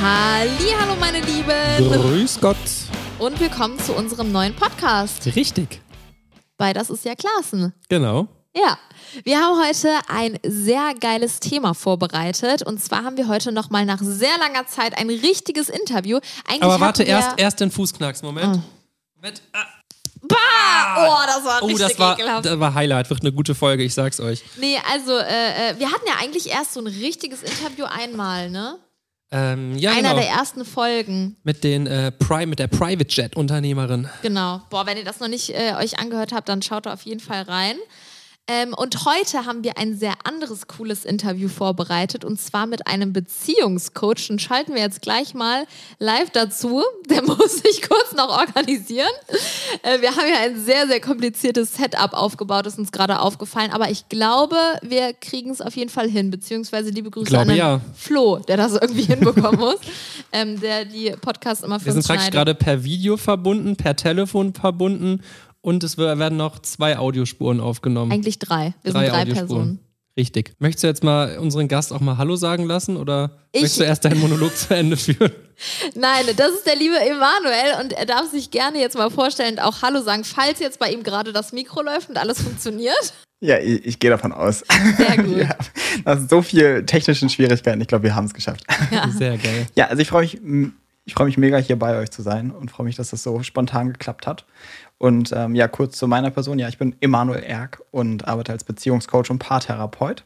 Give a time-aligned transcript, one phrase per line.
[0.00, 2.56] Hallo meine Lieben Grüß Gott.
[3.18, 5.80] und willkommen zu unserem neuen Podcast Richtig.
[6.56, 7.74] bei Das ist ja Klassen.
[7.88, 8.28] Genau.
[8.56, 8.78] Ja,
[9.24, 13.84] wir haben heute ein sehr geiles Thema vorbereitet und zwar haben wir heute noch mal
[13.84, 16.20] nach sehr langer Zeit ein richtiges Interview.
[16.46, 18.22] Eigentlich Aber warte, erst, erst den Fußknacks.
[18.22, 18.60] Moment.
[19.16, 19.42] Moment.
[19.52, 19.64] Ah.
[20.96, 22.44] Oh, das war Oh, richtig das war, ekelhaft.
[22.44, 23.10] das war Highlight.
[23.10, 24.44] Wird eine gute Folge, ich sag's euch.
[24.58, 28.78] Nee, also äh, äh, wir hatten ja eigentlich erst so ein richtiges Interview einmal, ne?
[29.30, 30.20] Ähm, ja, Einer genau.
[30.20, 31.36] der ersten Folgen.
[31.42, 34.08] mit, den, äh, Pri mit der Private Jet-Unternehmerin.
[34.22, 34.62] Genau.
[34.70, 37.20] Boah, wenn ihr das noch nicht äh, euch angehört habt, dann schaut da auf jeden
[37.20, 37.76] Fall rein.
[38.50, 43.12] Ähm, und heute haben wir ein sehr anderes cooles Interview vorbereitet und zwar mit einem
[43.12, 44.30] Beziehungscoach.
[44.30, 45.64] Und schalten wir jetzt gleich mal
[45.98, 46.82] live dazu.
[47.10, 49.10] Der muss sich kurz noch organisieren.
[49.82, 53.70] Äh, wir haben ja ein sehr, sehr kompliziertes Setup aufgebaut, ist uns gerade aufgefallen.
[53.70, 56.30] Aber ich glaube, wir kriegen es auf jeden Fall hin.
[56.30, 57.80] Beziehungsweise liebe Grüße Glaube an ja.
[57.94, 59.76] Flo, der das irgendwie hinbekommen muss,
[60.32, 64.54] ähm, der die Podcasts immer für Wir sind praktisch gerade per Video verbunden, per Telefon
[64.54, 65.22] verbunden
[65.68, 68.10] und es wer- werden noch zwei Audiospuren aufgenommen.
[68.12, 68.74] Eigentlich drei.
[68.82, 69.46] Wir drei sind drei Audiospuren.
[69.48, 69.78] Personen.
[70.16, 70.52] Richtig.
[70.58, 73.84] Möchtest du jetzt mal unseren Gast auch mal Hallo sagen lassen oder Ich- möchtest du
[73.84, 75.30] erst deinen Monolog zu Ende führen?
[75.94, 79.60] Nein, das ist der liebe Emanuel und er darf sich gerne jetzt mal vorstellen und
[79.60, 82.94] auch Hallo sagen, falls jetzt bei ihm gerade das Mikro läuft und alles funktioniert.
[83.40, 84.64] Ja, ich, ich gehe davon aus.
[84.96, 85.36] Sehr gut.
[85.36, 85.54] ja,
[86.04, 87.80] das sind so viele technischen Schwierigkeiten.
[87.80, 88.64] Ich glaube, wir haben es geschafft.
[88.90, 89.08] Ja.
[89.16, 89.68] Sehr geil.
[89.76, 90.72] Ja, also ich freue mich,
[91.04, 93.40] ich freue mich mega hier bei euch zu sein und freue mich, dass das so
[93.44, 94.44] spontan geklappt hat.
[94.98, 96.58] Und ähm, ja, kurz zu meiner Person.
[96.58, 100.24] Ja, ich bin Emanuel Erk und arbeite als Beziehungscoach und Paartherapeut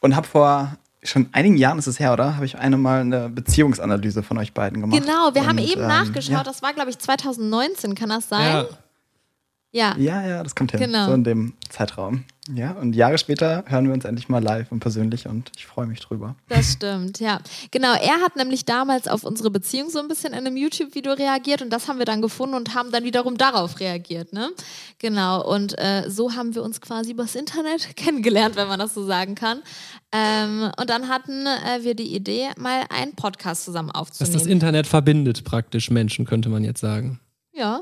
[0.00, 2.36] und habe vor schon einigen Jahren ist es her, oder?
[2.36, 5.00] Habe ich eine mal eine Beziehungsanalyse von euch beiden gemacht.
[5.00, 8.28] Genau, wir haben Und, eben ähm, nachgeschaut, Ja, das war glaube ich 2019, kann das
[8.28, 8.66] sein?
[9.72, 9.94] Ja.
[9.98, 10.80] ja, ja, das kommt hin.
[10.80, 11.06] Genau.
[11.06, 12.24] So in dem Zeitraum.
[12.54, 15.86] Ja, und Jahre später hören wir uns endlich mal live und persönlich und ich freue
[15.86, 16.36] mich drüber.
[16.48, 17.40] Das stimmt, ja.
[17.72, 21.62] Genau, er hat nämlich damals auf unsere Beziehung so ein bisschen in einem YouTube-Video reagiert
[21.62, 24.50] und das haben wir dann gefunden und haben dann wiederum darauf reagiert, ne?
[25.00, 29.04] Genau, und äh, so haben wir uns quasi übers Internet kennengelernt, wenn man das so
[29.04, 29.62] sagen kann.
[30.12, 34.34] Ähm, und dann hatten äh, wir die Idee, mal einen Podcast zusammen Dass aufzunehmen.
[34.38, 37.18] das Internet verbindet praktisch Menschen, könnte man jetzt sagen.
[37.52, 37.80] ja,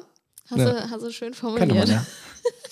[0.49, 0.73] hast, Ja.
[0.73, 1.77] Du, hast du schön Könnte formuliert.
[1.77, 2.07] man ja.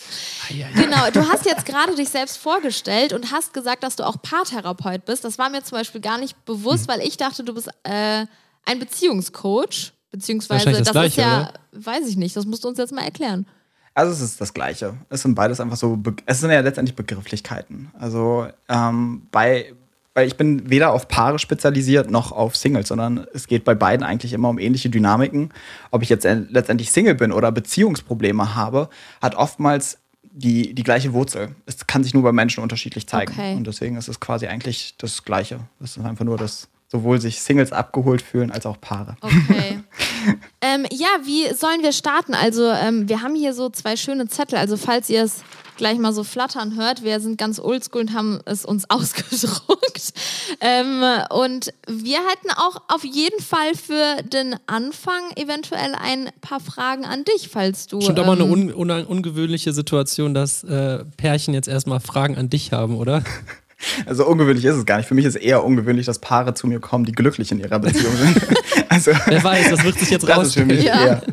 [0.75, 5.05] Genau, du hast jetzt gerade dich selbst vorgestellt und hast gesagt, dass du auch Paartherapeut
[5.05, 5.25] bist.
[5.25, 6.43] Das war mir zum Beispiel gar nicht Hm.
[6.45, 8.27] bewusst, weil ich dachte, du bist äh,
[8.67, 9.93] ein Beziehungscoach.
[10.11, 13.47] Beziehungsweise, das ist Gleiche, ja, weiß ich nicht, das musst du uns jetzt mal erklären.
[13.95, 14.95] Also es ist das Gleiche.
[15.09, 17.91] Es sind beides einfach so, Be es sind ja letztendlich Begrifflichkeiten.
[17.99, 19.75] Also ähm, bei,
[20.15, 24.05] weil ich bin weder auf Paare spezialisiert noch auf Singles, sondern es geht bei beiden
[24.05, 25.53] eigentlich immer um ähnliche Dynamiken.
[25.91, 28.89] Ob ich jetzt letztendlich Single bin oder Beziehungsprobleme habe,
[29.21, 29.99] hat oftmals
[30.35, 31.55] die, die gleiche Wurzel.
[31.67, 33.33] Es kann sich nur bei Menschen unterschiedlich zeigen.
[33.33, 33.55] Okay.
[33.55, 35.61] Und deswegen ist es quasi eigentlich das Gleiche.
[35.81, 39.17] Es ist einfach nur, dass sowohl sich Singles abgeholt fühlen als auch Paare.
[39.23, 39.81] Okay.
[40.61, 42.35] ähm, ja, wie sollen wir starten?
[42.35, 44.59] Also, ähm, wir haben hier so zwei schöne Zettel.
[44.59, 45.43] Also, falls ihr es
[45.79, 50.13] gleich mal so flattern hört, wir sind ganz oldschool und haben es uns ausgedruckt.
[50.61, 57.07] Ähm, und wir hätten auch auf jeden Fall für den Anfang eventuell ein paar Fragen
[57.07, 58.03] an dich, falls du.
[58.03, 62.37] Schon doch mal eine ähm, un un ungewöhnliche Situation, dass äh, Pärchen jetzt erstmal Fragen
[62.37, 63.25] an dich haben, oder?
[64.07, 65.07] Also ungewöhnlich ist es gar nicht.
[65.07, 67.79] Für mich ist es eher ungewöhnlich, dass Paare zu mir kommen, die glücklich in ihrer
[67.79, 68.41] Beziehung sind.
[68.89, 71.21] also Wer weiß, das wird sich jetzt das ist für mich rausstellen.
[71.27, 71.33] Ja.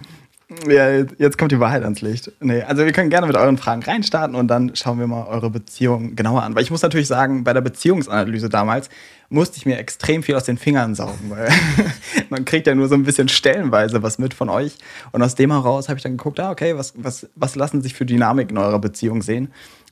[0.67, 0.89] Ja,
[1.19, 2.31] jetzt kommt die Wahrheit ans Licht.
[2.39, 5.51] Nee, also wir können gerne mit euren Fragen reinstarten und dann schauen wir mal eure
[5.51, 6.55] Beziehung genauer an.
[6.55, 8.89] Weil ich muss natürlich sagen, bei der Beziehungsanalyse damals
[9.29, 11.49] musste ich mir extrem viel aus den Fingern saugen, weil
[12.31, 14.75] man kriegt ja nur so ein bisschen stellenweise was mit von euch.
[15.11, 17.93] Und aus dem heraus habe ich dann geguckt, ah, okay, was, was, was lassen sich
[17.93, 19.49] für Dynamik in eurer Beziehung sehen?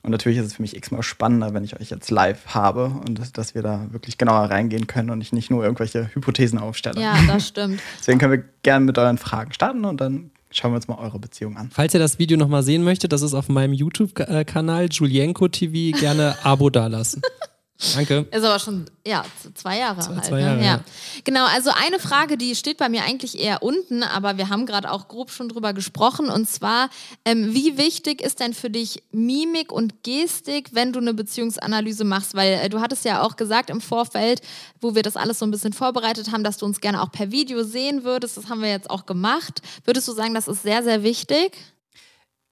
[0.08, 3.18] Und natürlich ist es für mich x-mal spannender, wenn ich euch jetzt live habe und
[3.18, 6.98] dass, dass wir da wirklich genauer reingehen können und ich nicht nur irgendwelche Hypothesen aufstelle.
[6.98, 7.78] Ja, das stimmt.
[7.98, 11.18] Deswegen können wir gerne mit euren Fragen starten und dann schauen wir uns mal eure
[11.18, 11.68] Beziehung an.
[11.70, 15.98] Falls ihr das Video nochmal sehen möchtet, das ist auf meinem YouTube-Kanal Julienko TV.
[15.98, 17.20] Gerne Abo dalassen.
[17.94, 18.26] Danke.
[18.32, 19.24] Ist aber schon, ja,
[19.54, 20.24] zwei Jahre alt.
[20.24, 20.42] zwei ne?
[20.42, 20.64] Jahre, ja.
[20.64, 20.80] ja.
[21.22, 24.90] Genau, also eine Frage, die steht bei mir eigentlich eher unten, aber wir haben gerade
[24.90, 26.28] auch grob schon drüber gesprochen.
[26.28, 26.90] Und zwar,
[27.24, 32.34] ähm, wie wichtig ist denn für dich Mimik und Gestik, wenn du eine Beziehungsanalyse machst?
[32.34, 34.42] Weil äh, du hattest ja auch gesagt im Vorfeld,
[34.80, 37.30] wo wir das alles so ein bisschen vorbereitet haben, dass du uns gerne auch per
[37.30, 38.36] Video sehen würdest.
[38.36, 39.62] Das haben wir jetzt auch gemacht.
[39.84, 41.56] Würdest du sagen, das ist sehr, sehr wichtig?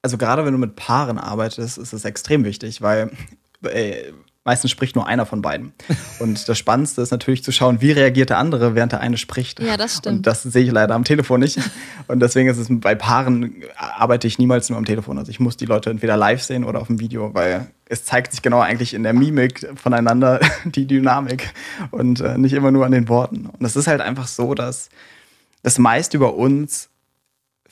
[0.03, 3.11] Also gerade wenn du mit Paaren arbeitest, ist es extrem wichtig, weil
[3.65, 4.12] äh,
[4.47, 5.73] meistens spricht nur einer von beiden.
[6.21, 9.61] Und das Spannendste ist natürlich zu schauen, wie reagiert der andere, während der eine spricht.
[9.61, 10.19] Ja, das stimmt.
[10.19, 11.59] Und das sehe ich leider am Telefon nicht.
[12.07, 15.19] Und deswegen ist es bei Paaren arbeite ich niemals nur am Telefon.
[15.19, 18.33] Also ich muss die Leute entweder live sehen oder auf dem Video, weil es zeigt
[18.33, 21.53] sich genau eigentlich in der Mimik voneinander die Dynamik
[21.91, 23.47] und äh, nicht immer nur an den Worten.
[23.47, 24.89] Und es ist halt einfach so, dass
[25.63, 26.89] das meist über uns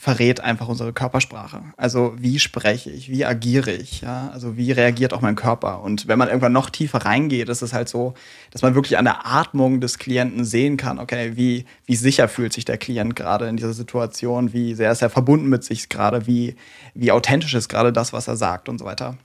[0.04, 1.62] verrät einfach unsere Körpersprache.
[1.78, 4.28] Also wie spreche ich, wie agiere ich, ja?
[4.34, 5.80] Also wie reagiert auch mein Körper?
[5.80, 8.12] Und wenn man irgendwann noch tiefer reingeht, ist es halt so,
[8.50, 12.52] dass man wirklich an der Atmung des Klienten sehen kann, okay, wie, wie sicher fühlt
[12.52, 16.26] sich der Klient gerade in dieser Situation, wie sehr ist er verbunden mit sich gerade,
[16.26, 16.54] wie,
[16.92, 19.16] wie authentisch ist gerade das, was er sagt und so weiter.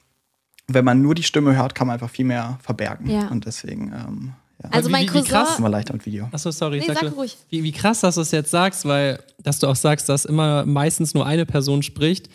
[0.69, 3.09] Wenn man nur die Stimme hört, kann man einfach viel mehr verbergen.
[3.09, 3.27] Ja.
[3.27, 4.33] Und deswegen ähm,
[4.63, 4.69] ja.
[4.71, 5.25] Also Wie- mein wie Cousin.
[5.29, 5.57] krass.
[5.59, 6.27] immer leichter mit Video.
[6.31, 6.79] Achso, sorry.
[6.79, 7.37] Nee, sag sag ruhig.
[7.49, 10.65] Wie, wie krass, dass du es jetzt sagst, weil, dass du auch sagst, dass immer
[10.65, 12.29] meistens nur eine Person spricht.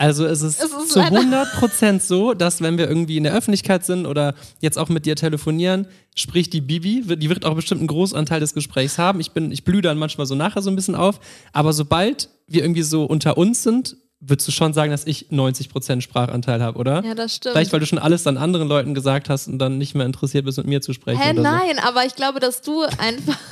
[0.00, 3.34] Also es ist, Es ist zu leider- 100% so, dass wenn wir irgendwie in der
[3.34, 7.80] Öffentlichkeit sind oder jetzt auch mit dir telefonieren, spricht die Bibi, die wird auch bestimmt
[7.80, 9.18] einen Großanteil des Gesprächs haben.
[9.18, 11.18] Ich, bin, ich blühe dann manchmal so nachher so ein bisschen auf.
[11.52, 16.00] Aber sobald wir irgendwie so unter uns sind, würdest du schon sagen, dass ich 90%
[16.00, 17.04] Sprachanteil habe, oder?
[17.04, 17.54] Ja, das stimmt.
[17.54, 20.44] Vielleicht, weil du schon alles an anderen Leuten gesagt hast und dann nicht mehr interessiert
[20.44, 21.20] bist, mit mir zu sprechen.
[21.20, 21.42] Hä, oder so.
[21.42, 23.36] nein, aber ich glaube, dass du einfach.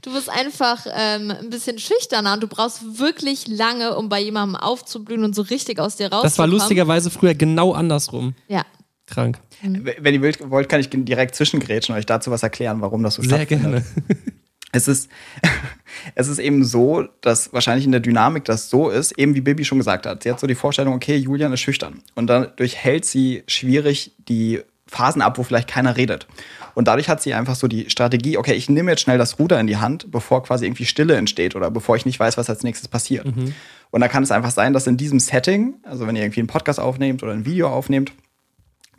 [0.00, 4.56] Du bist einfach ähm, ein bisschen schüchterner und du brauchst wirklich lange, um bei jemandem
[4.56, 6.22] aufzublühen und so richtig aus dir rauszukommen.
[6.22, 8.34] Das war lustigerweise früher genau andersrum.
[8.48, 8.64] Ja.
[9.06, 9.40] Krank.
[9.60, 13.16] Wenn ihr wollt, wollt, kann ich direkt zwischengrätschen und euch dazu was erklären, warum das
[13.16, 13.84] so Sehr stattfindet.
[14.06, 14.16] gerne.
[14.72, 15.08] Es ist,
[16.14, 19.64] es ist eben so, dass wahrscheinlich in der Dynamik das so ist, eben wie Bibi
[19.64, 20.22] schon gesagt hat.
[20.22, 22.02] Sie hat so die Vorstellung, okay, Julian ist schüchtern.
[22.14, 26.26] Und dadurch hält sie schwierig die Phasen ab, wo vielleicht keiner redet.
[26.74, 29.58] Und dadurch hat sie einfach so die Strategie, okay, ich nehme jetzt schnell das Ruder
[29.60, 32.62] in die Hand, bevor quasi irgendwie Stille entsteht oder bevor ich nicht weiß, was als
[32.62, 33.26] nächstes passiert.
[33.90, 36.46] Und da kann es einfach sein, dass in diesem Setting, also wenn ihr irgendwie einen
[36.46, 38.12] Podcast aufnehmt oder ein Video aufnehmt,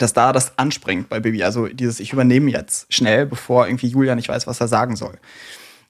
[0.01, 1.43] dass da das anspringt bei Bibi.
[1.43, 5.19] Also dieses, ich übernehme jetzt schnell, bevor irgendwie Julia nicht weiß, was er sagen soll.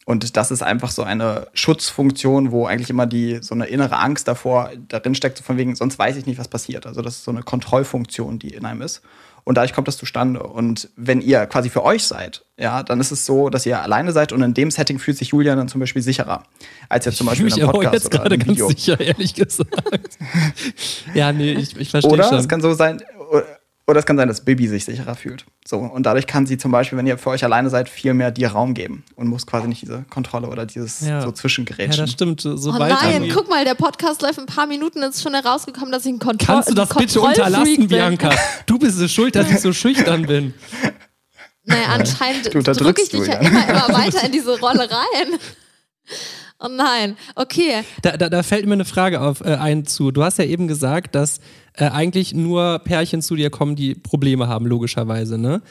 [0.05, 4.27] Und das ist einfach so eine Schutzfunktion, wo eigentlich immer die so eine innere Angst
[4.27, 6.87] davor darin steckt, so von wegen, sonst weiß ich nicht, was passiert.
[6.87, 9.03] Also das ist so eine Kontrollfunktion, die in einem ist.
[9.43, 10.41] Und dadurch kommt das zustande.
[10.41, 14.11] Und wenn ihr quasi für euch seid, ja, dann ist es so, dass ihr alleine
[14.11, 16.43] seid und in dem Setting fühlt sich Julian dann zum Beispiel sicherer,
[16.89, 19.33] als jetzt zum Ich Beispiel fühle in einem Podcast jetzt oder gerade ganz sicher, ehrlich
[19.35, 20.17] gesagt.
[21.13, 22.37] ja, nee, ich, ich verstehe Oder schon.
[22.39, 23.01] es kann so sein,
[23.89, 25.45] oder es kann sein, dass Bibi sich sicherer fühlt.
[25.67, 28.31] So, und dadurch kann sie zum Beispiel, wenn ihr für euch alleine seid, viel mehr
[28.31, 31.21] dir Raum geben und muss quasi nicht diese Kontrolle oder dieses Ja.
[31.21, 32.03] so ja, Zwischengerätschen.
[32.05, 32.45] das stimmt.
[32.45, 35.91] Oh Sobald nein, irgendwie- guck mal, der Podcast läuft ein paar Minuten, ist schon herausgekommen,
[35.91, 37.87] dass ich ein Kontroll Kannst du das bitte unterlassen.
[37.87, 38.29] Bianca?
[38.65, 40.53] Du bist es schuld, dass ich so schüchtern bin.
[41.65, 43.45] Naja, anscheinend drücke ich dich ja Julian.
[43.45, 45.39] immer, immer weiter in diese Rolle rein.
[46.61, 47.83] Oh nein, okay.
[48.01, 50.11] Da, da, da fällt mir eine Frage auf, äh, ein zu.
[50.11, 51.39] Du hast ja eben gesagt, dass
[51.73, 55.61] äh, eigentlich nur Pärchen zu dir kommen, die Probleme haben, logischerweise, ne?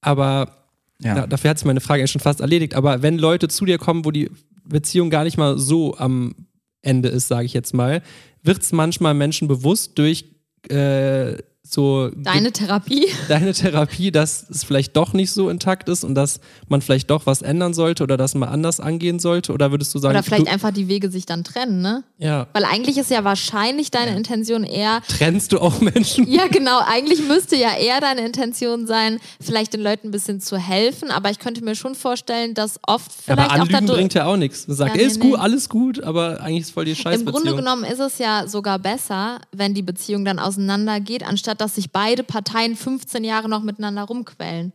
[0.00, 0.64] Aber
[1.00, 1.14] Ja.
[1.14, 2.74] da, dafür hat sich meine Frage ja schon fast erledigt.
[2.74, 4.30] Aber wenn Leute zu dir kommen, wo die
[4.64, 6.34] Beziehung gar nicht mal so am
[6.82, 8.02] Ende ist, sage ich jetzt mal,
[8.42, 10.24] wird es manchmal Menschen bewusst durch
[10.70, 11.34] äh,
[11.72, 13.06] so Deine Therapie.
[13.28, 17.26] deine Therapie, dass es vielleicht doch nicht so intakt ist und dass man vielleicht doch
[17.26, 19.52] was ändern sollte oder dass man anders angehen sollte?
[19.52, 22.04] Oder würdest du sagen, Oder vielleicht einfach die Wege sich dann trennen, ne?
[22.18, 26.26] ja, Weil eigentlich ist ja wahrscheinlich deine Intention eher, trennst du auch Menschen?
[26.30, 30.56] ja genau, eigentlich müsste ja eher deine Intention sein, vielleicht den Leuten ein bisschen zu
[30.56, 33.98] helfen, aber ich könnte mir schon vorstellen, dass oft Ja, vielleicht aber auch Anlügen dadurch,
[33.98, 34.66] bringt ja auch nichts.
[34.66, 35.36] Du sagst, Ja, nee, ist gut, nee.
[35.38, 37.32] alles gut, aber eigentlich ist voll die Im Scheißbeziehung.
[37.42, 41.92] Grunde genommen ist es ja sogar besser, wenn die Beziehung dann auseinandergeht, anstatt dass sich
[41.92, 44.72] beide Parteien 15 Jahre noch miteinander rumquellen.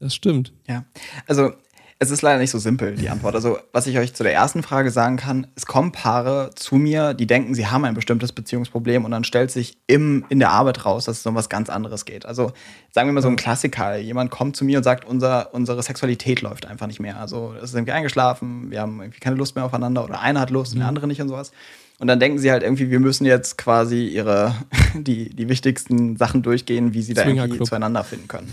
[0.00, 0.52] Das stimmt.
[0.68, 0.84] Ja,
[1.26, 1.52] also
[2.00, 3.34] es ist leider nicht so simpel, die Antwort.
[3.34, 7.12] Also, was ich euch zu der ersten Frage sagen kann, es kommen Paare zu mir,
[7.12, 10.84] die denken, sie haben ein bestimmtes Beziehungsproblem und dann stellt sich im, in der Arbeit
[10.84, 12.24] raus, dass es um was ganz anderes geht.
[12.24, 12.52] Also,
[12.92, 13.96] sagen wir mal so ein Klassiker.
[13.96, 17.18] Jemand kommt zu mir und sagt, unser, unsere Sexualität läuft einfach nicht mehr.
[17.18, 20.50] Also, es sind wir eingeschlafen, wir haben irgendwie keine Lust mehr aufeinander oder einer hat
[20.50, 21.50] Lust und der andere nicht und sowas.
[21.98, 24.54] Und dann denken sie halt irgendwie, wir müssen jetzt quasi ihre,
[24.94, 28.48] die, die wichtigsten Sachen durchgehen, wie sie da irgendwie zueinander finden können.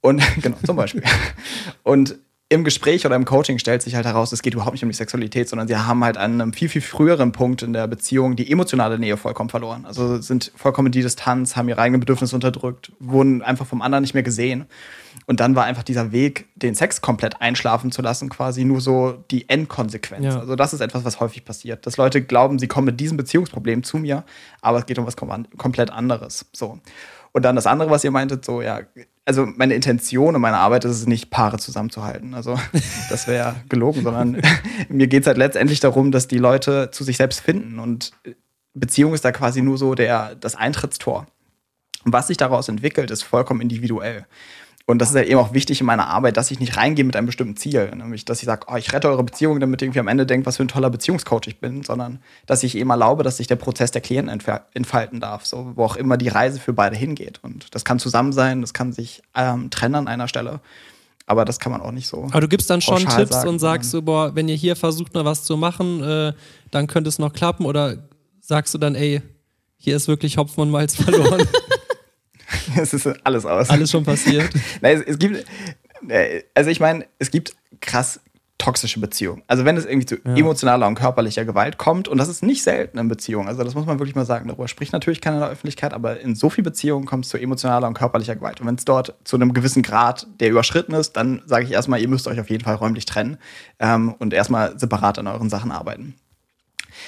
[0.00, 1.02] Und genau, zum Beispiel.
[1.82, 2.18] Und
[2.50, 4.94] im Gespräch oder im Coaching stellt sich halt heraus, es geht überhaupt nicht um die
[4.94, 8.50] Sexualität, sondern sie haben halt an einem viel, viel früheren Punkt in der Beziehung die
[8.50, 9.84] emotionale Nähe vollkommen verloren.
[9.84, 14.00] Also sind vollkommen in die Distanz, haben ihre eigenen Bedürfnisse unterdrückt, wurden einfach vom anderen
[14.00, 14.64] nicht mehr gesehen.
[15.26, 19.22] Und dann war einfach dieser Weg, den Sex komplett einschlafen zu lassen, quasi nur so
[19.30, 20.24] die Endkonsequenz.
[20.24, 20.40] Ja.
[20.40, 21.84] Also das ist etwas, was häufig passiert.
[21.86, 24.24] Dass Leute glauben, sie kommen mit diesem Beziehungsproblem zu mir,
[24.62, 26.46] aber es geht um was kom komplett anderes.
[26.52, 26.78] So.
[27.32, 28.80] Und dann das andere, was ihr meintet, so, ja,
[29.28, 32.32] also meine Intention und meine Arbeit ist es nicht, Paare zusammenzuhalten.
[32.32, 32.58] Also
[33.10, 34.40] das wäre gelogen, sondern
[34.88, 37.78] mir geht es halt letztendlich darum, dass die Leute zu sich selbst finden.
[37.78, 38.12] Und
[38.72, 41.26] Beziehung ist da quasi nur so der, das Eintrittstor.
[42.04, 44.26] Und was sich daraus entwickelt, ist vollkommen individuell.
[44.90, 47.14] Und das ist ja eben auch wichtig in meiner Arbeit, dass ich nicht reingehe mit
[47.14, 47.90] einem bestimmten Ziel.
[47.94, 50.46] Nämlich, dass ich sage, oh, ich rette eure Beziehung, damit ihr irgendwie am Ende denkt,
[50.46, 53.56] was für ein toller Beziehungscoach ich bin, sondern dass ich eben erlaube, dass sich der
[53.56, 54.40] Prozess der Klienten
[54.72, 57.38] entfalten darf, so, wo auch immer die Reise für beide hingeht.
[57.42, 60.60] Und das kann zusammen sein, das kann sich ähm, trennen an einer Stelle.
[61.26, 62.24] Aber das kann man auch nicht so.
[62.30, 63.48] Aber du gibst dann schon Tipps sagen.
[63.50, 66.32] und sagst so, boah, wenn ihr hier versucht, noch was zu machen, äh,
[66.70, 67.66] dann könnte es noch klappen.
[67.66, 67.98] Oder
[68.40, 69.20] sagst du dann, ey,
[69.76, 71.46] hier ist wirklich Hopfen und Malz verloren.
[72.76, 73.70] es ist alles aus.
[73.70, 74.50] Alles schon passiert.
[74.80, 75.44] Nein, es, es gibt,
[76.08, 78.20] äh, also ich meine, es gibt krass
[78.58, 79.42] toxische Beziehungen.
[79.46, 80.34] Also wenn es irgendwie zu ja.
[80.34, 83.86] emotionaler und körperlicher Gewalt kommt, und das ist nicht selten in Beziehungen, also das muss
[83.86, 86.64] man wirklich mal sagen, darüber spricht natürlich keiner in der Öffentlichkeit, aber in so vielen
[86.64, 88.60] Beziehungen kommt es zu emotionaler und körperlicher Gewalt.
[88.60, 92.00] Und wenn es dort zu einem gewissen Grad, der überschritten ist, dann sage ich erstmal,
[92.00, 93.38] ihr müsst euch auf jeden Fall räumlich trennen
[93.78, 96.16] ähm, und erstmal separat an euren Sachen arbeiten.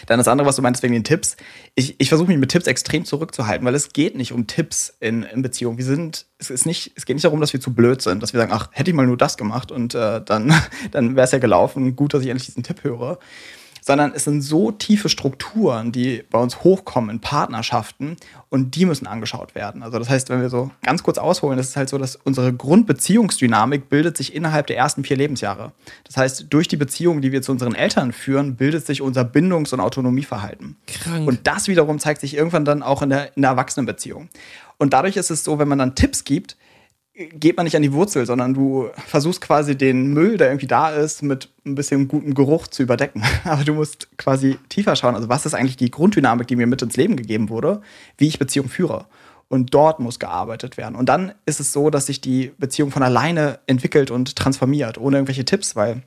[0.07, 1.37] Dann das andere, was du meinst wegen den Tipps.
[1.75, 5.23] Ich, ich versuche mich mit Tipps extrem zurückzuhalten, weil es geht nicht um Tipps in,
[5.23, 5.79] in Beziehungen.
[5.79, 8.33] Wir sind, es ist nicht, es geht nicht darum, dass wir zu blöd sind, dass
[8.33, 10.55] wir sagen, ach, hätte ich mal nur das gemacht und äh, dann,
[10.91, 11.97] dann wäre es ja gelaufen.
[11.97, 13.19] Gut, dass ich endlich diesen Tipp höre
[13.81, 18.17] sondern es sind so tiefe Strukturen, die bei uns hochkommen in Partnerschaften
[18.49, 19.83] und die müssen angeschaut werden.
[19.83, 22.53] Also das heißt, wenn wir so ganz kurz ausholen, ist es halt so, dass unsere
[22.53, 25.73] Grundbeziehungsdynamik bildet sich innerhalb der ersten vier Lebensjahre.
[26.05, 29.73] Das heißt, durch die Beziehungen, die wir zu unseren Eltern führen, bildet sich unser Bindungs-
[29.73, 30.77] und Autonomieverhalten.
[30.87, 31.27] Krank.
[31.27, 34.29] Und das wiederum zeigt sich irgendwann dann auch in der, in der Erwachsenenbeziehung.
[34.79, 36.57] Und dadurch ist es so, wenn man dann Tipps gibt,
[37.29, 40.91] geht man nicht an die Wurzel, sondern du versuchst quasi den Müll, der irgendwie da
[40.91, 43.23] ist, mit ein bisschen gutem Geruch zu überdecken.
[43.45, 45.15] Aber du musst quasi tiefer schauen.
[45.15, 47.83] Also was ist eigentlich die Grunddynamik, die mir mit ins Leben gegeben wurde,
[48.19, 49.07] wie ich Beziehung führe.
[49.49, 50.95] Und dort muss gearbeitet werden.
[50.95, 55.17] Und dann ist es so, dass sich die Beziehung von alleine entwickelt und transformiert, ohne
[55.17, 56.03] irgendwelche Tipps, weil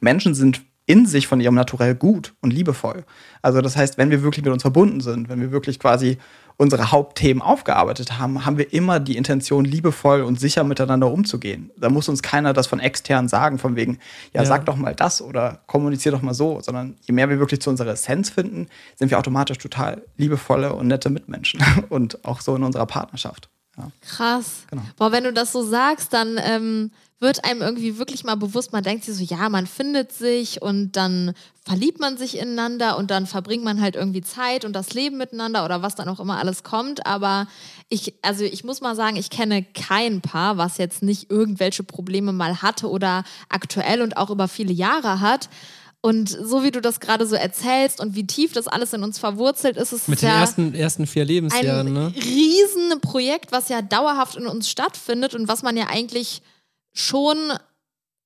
[0.00, 3.04] Menschen sind in sich von ihrem Naturell gut und liebevoll.
[3.42, 6.18] Also das heißt, wenn wir wirklich mit uns verbunden sind, wenn wir wirklich quasi
[6.58, 11.70] unsere Hauptthemen aufgearbeitet haben, haben wir immer die Intention, liebevoll und sicher miteinander umzugehen.
[11.76, 14.00] Da muss uns keiner das von extern sagen, von wegen,
[14.34, 14.44] ja, ja.
[14.44, 17.70] sag doch mal das oder kommunizier doch mal so, sondern je mehr wir wirklich zu
[17.70, 22.64] unserer Essenz finden, sind wir automatisch total liebevolle und nette Mitmenschen und auch so in
[22.64, 23.48] unserer Partnerschaft.
[23.76, 23.92] Ja.
[24.02, 24.64] Krass.
[24.68, 24.82] Genau.
[24.96, 28.84] Boah, wenn du das so sagst, dann ähm, wird einem irgendwie wirklich mal bewusst, man
[28.84, 31.34] denkt sich so, ja, man findet sich und dann
[31.64, 35.64] verliebt man sich ineinander und dann verbringt man halt irgendwie Zeit und das Leben miteinander
[35.64, 37.06] oder was dann auch immer alles kommt.
[37.06, 37.48] Aber
[37.88, 42.32] ich, also ich muss mal sagen, ich kenne kein Paar, was jetzt nicht irgendwelche Probleme
[42.32, 45.48] mal hatte oder aktuell und auch über viele Jahre hat.
[46.00, 49.18] Und so wie du das gerade so erzählst und wie tief das alles in uns
[49.18, 52.12] verwurzelt ist, ist Mit es ja den ersten, ersten vier Lebensjahren, ein ne?
[52.14, 56.40] Riesenprojekt, was ja dauerhaft in uns stattfindet und was man ja eigentlich
[56.92, 57.36] schon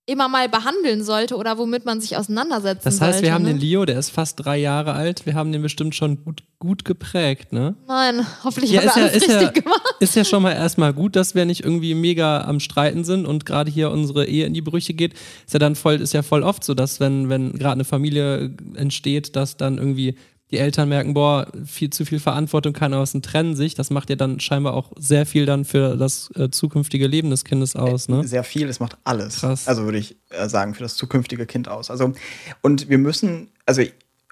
[0.04, 2.98] immer mal behandeln sollte oder womit man sich auseinandersetzen sollte.
[2.98, 3.50] Das heißt, sollte, wir haben ne?
[3.50, 6.84] den Leo, der ist fast drei Jahre alt, wir haben den bestimmt schon gut, gut
[6.84, 7.76] geprägt, ne?
[7.86, 9.94] Nein, hoffentlich ja, haben wir alles ja, richtig ja, gemacht.
[10.00, 13.46] Ist ja schon mal erstmal gut, dass wir nicht irgendwie mega am Streiten sind und
[13.46, 15.14] gerade hier unsere Ehe in die Brüche geht.
[15.46, 18.56] Ist ja dann voll, ist ja voll oft so, dass wenn, wenn gerade eine Familie
[18.74, 20.16] entsteht, dass dann irgendwie
[20.52, 23.74] die Eltern merken, boah, viel zu viel Verantwortung, keine aus und trennen sich.
[23.74, 27.44] Das macht ja dann scheinbar auch sehr viel dann für das äh, zukünftige Leben des
[27.44, 28.26] Kindes aus, ne?
[28.26, 29.40] Sehr viel, es macht alles.
[29.40, 29.66] Krass.
[29.66, 31.90] Also würde ich äh, sagen, für das zukünftige Kind aus.
[31.90, 32.12] Also,
[32.60, 33.82] und wir müssen, also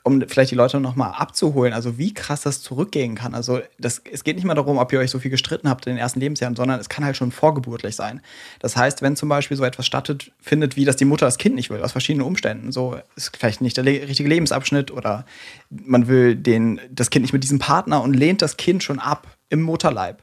[0.02, 3.34] um vielleicht die Leute nochmal abzuholen, also wie krass das zurückgehen kann.
[3.34, 5.94] Also das, es geht nicht mal darum, ob ihr euch so viel gestritten habt in
[5.94, 8.20] den ersten Lebensjahren, sondern es kann halt schon vorgeburtlich sein.
[8.60, 11.70] Das heißt, wenn zum Beispiel so etwas stattfindet, wie dass die Mutter das Kind nicht
[11.70, 15.26] will, aus verschiedenen Umständen, so ist vielleicht nicht der le richtige Lebensabschnitt oder
[15.70, 19.26] man will den, das Kind nicht mit diesem Partner und lehnt das Kind schon ab
[19.48, 20.22] im Mutterleib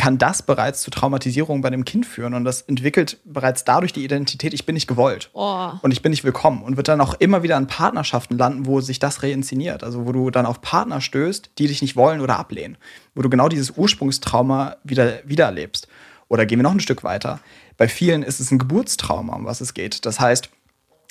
[0.00, 2.32] kann das bereits zu Traumatisierung bei dem Kind führen.
[2.32, 5.72] Und das entwickelt bereits dadurch die Identität, ich bin nicht gewollt oh.
[5.82, 6.62] und ich bin nicht willkommen.
[6.62, 9.84] Und wird dann auch immer wieder in Partnerschaften landen, wo sich das reinszeniert.
[9.84, 12.78] Also wo du dann auf Partner stößt, die dich nicht wollen oder ablehnen.
[13.14, 15.86] Wo du genau dieses Ursprungstrauma wieder, wieder erlebst.
[16.28, 17.38] Oder gehen wir noch ein Stück weiter.
[17.76, 20.06] Bei vielen ist es ein Geburtstrauma, um was es geht.
[20.06, 20.48] Das heißt,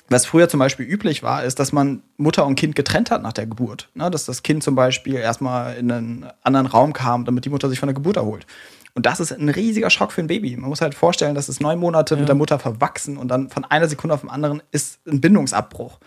[0.08, 3.32] was früher zum Beispiel üblich war, ist, dass man Mutter und Kind getrennt hat nach
[3.32, 3.88] der Geburt.
[3.94, 4.10] Ne?
[4.10, 7.78] Dass das Kind zum Beispiel erstmal in einen anderen Raum kam, damit die Mutter sich
[7.78, 8.44] von der Geburt erholt.
[8.94, 10.56] Und das ist ein riesiger Schock für ein Baby.
[10.56, 12.20] Man muss halt vorstellen, dass es neun Monate ja.
[12.20, 15.98] mit der Mutter verwachsen und dann von einer Sekunde auf den anderen ist ein Bindungsabbruch.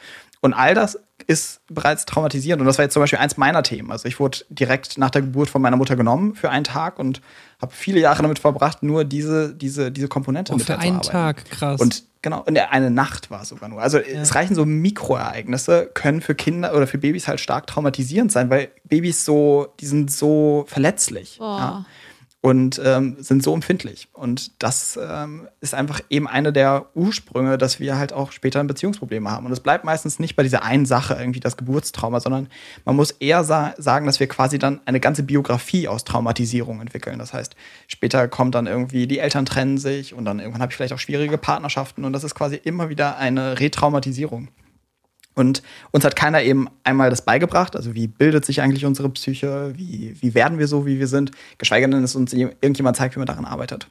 [0.41, 2.59] Und all das ist bereits traumatisierend.
[2.59, 3.91] Und das war jetzt zum Beispiel eins meiner Themen.
[3.91, 7.21] Also ich wurde direkt nach der Geburt von meiner Mutter genommen für einen Tag und
[7.61, 11.49] habe viele Jahre damit verbracht, nur diese, diese, diese Komponente oh, mit für einen Tag,
[11.49, 11.79] krass.
[11.79, 13.81] Und genau, und eine Nacht war es sogar nur.
[13.81, 14.21] Also ja.
[14.21, 18.69] es reichen so Mikroereignisse, können für Kinder oder für Babys halt stark traumatisierend sein, weil
[18.83, 21.37] Babys so, die sind so verletzlich.
[21.37, 21.85] Ja?
[22.45, 24.09] Und ähm, sind so empfindlich.
[24.11, 28.67] Und das ähm, ist einfach eben eine der Ursprünge, dass wir halt auch später ein
[28.67, 29.45] Beziehungsprobleme haben.
[29.45, 32.49] Und es bleibt meistens nicht bei dieser einen Sache, irgendwie das Geburtstrauma, sondern
[32.83, 37.17] man muss eher sa sagen, dass wir quasi dann eine ganze Biografie aus Traumatisierung entwickeln.
[37.17, 37.55] Das heißt,
[37.87, 40.99] später kommt dann irgendwie, die Eltern trennen sich und dann irgendwann habe ich vielleicht auch
[40.99, 44.49] schwierige Partnerschaften und das ist quasi immer wieder eine Retraumatisierung.
[45.35, 49.73] Und uns hat keiner eben einmal das beigebracht, also wie bildet sich eigentlich unsere Psyche,
[49.75, 53.19] wie, wie werden wir so, wie wir sind, geschweige denn, dass uns irgendjemand zeigt, wie
[53.19, 53.87] man daran arbeitet.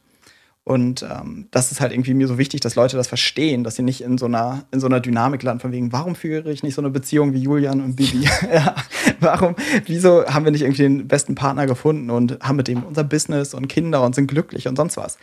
[0.64, 3.82] Und ähm, das ist halt irgendwie mir so wichtig, dass Leute das verstehen, dass sie
[3.82, 6.74] nicht in so einer, in so einer Dynamik landen, von wegen, warum führe ich nicht
[6.74, 8.28] so eine Beziehung wie Julian und Bibi?
[8.52, 8.76] ja,
[9.18, 9.56] warum,
[9.86, 13.54] wieso haben wir nicht irgendwie den besten Partner gefunden und haben mit dem unser Business
[13.54, 15.18] und Kinder und sind glücklich und sonst was?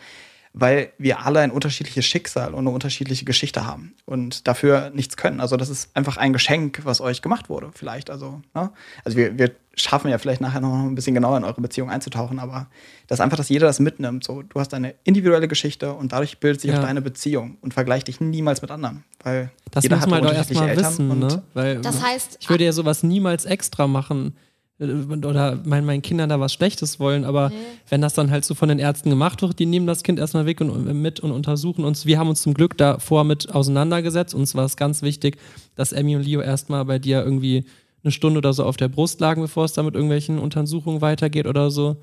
[0.52, 5.40] Weil wir alle ein unterschiedliches Schicksal und eine unterschiedliche Geschichte haben und dafür nichts können.
[5.40, 8.10] Also das ist einfach ein Geschenk, was euch gemacht wurde, vielleicht.
[8.10, 8.70] Also, ne?
[9.04, 12.40] also wir, wir schaffen ja vielleicht nachher noch ein bisschen genauer in eure Beziehung einzutauchen,
[12.40, 12.66] aber
[13.06, 14.24] das ist einfach, dass jeder das mitnimmt.
[14.24, 16.78] So, du hast eine individuelle Geschichte und dadurch bildet sich ja.
[16.78, 20.32] auch deine Beziehung und vergleich dich niemals mit anderen, weil das jeder muss man doch
[20.32, 21.42] erstmal wissen, ne?
[21.54, 24.36] Weil, das heißt, ich würde ja sowas niemals extra machen
[24.80, 27.56] oder meinen meinen Kindern da was Schlechtes wollen, aber nee.
[27.90, 30.46] wenn das dann halt so von den Ärzten gemacht wird, die nehmen das Kind erstmal
[30.46, 32.06] weg und mit und untersuchen uns.
[32.06, 34.34] Wir haben uns zum Glück davor mit auseinandergesetzt.
[34.34, 35.36] Uns war es ganz wichtig,
[35.76, 37.64] dass Emmy und Leo erstmal bei dir irgendwie
[38.02, 41.46] eine Stunde oder so auf der Brust lagen, bevor es da mit irgendwelchen Untersuchungen weitergeht
[41.46, 41.96] oder so.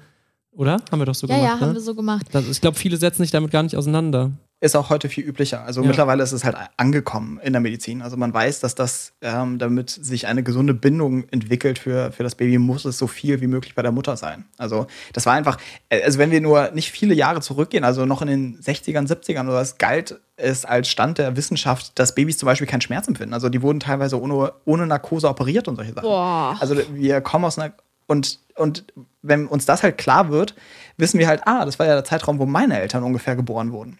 [0.51, 0.77] Oder?
[0.91, 1.47] Haben wir doch so ja, gemacht.
[1.47, 1.75] Ja, ja, haben ne?
[1.75, 2.27] wir so gemacht.
[2.31, 5.63] Das, ich glaube, viele setzen sich damit gar nicht auseinander ist auch heute viel üblicher.
[5.63, 5.87] Also ja.
[5.87, 8.01] mittlerweile ist es halt angekommen in der Medizin.
[8.01, 12.33] Also man weiß, dass das, ähm, damit sich eine gesunde Bindung entwickelt für, für das
[12.33, 14.45] Baby, muss es so viel wie möglich bei der Mutter sein.
[14.57, 18.23] Also das war einfach, äh, also wenn wir nur nicht viele Jahre zurückgehen, also noch
[18.23, 22.47] in den 60ern, 70ern oder was, galt es als Stand der Wissenschaft, dass Babys zum
[22.47, 23.35] Beispiel keinen Schmerz empfinden.
[23.35, 26.07] Also die wurden teilweise ohne, ohne Narkose operiert und solche Sachen.
[26.07, 26.57] Boah.
[26.59, 27.73] Also wir kommen aus einer
[28.07, 28.85] und, und
[29.21, 30.55] wenn uns das halt klar wird,
[30.97, 33.99] wissen wir halt, ah, das war ja der Zeitraum, wo meine Eltern ungefähr geboren wurden.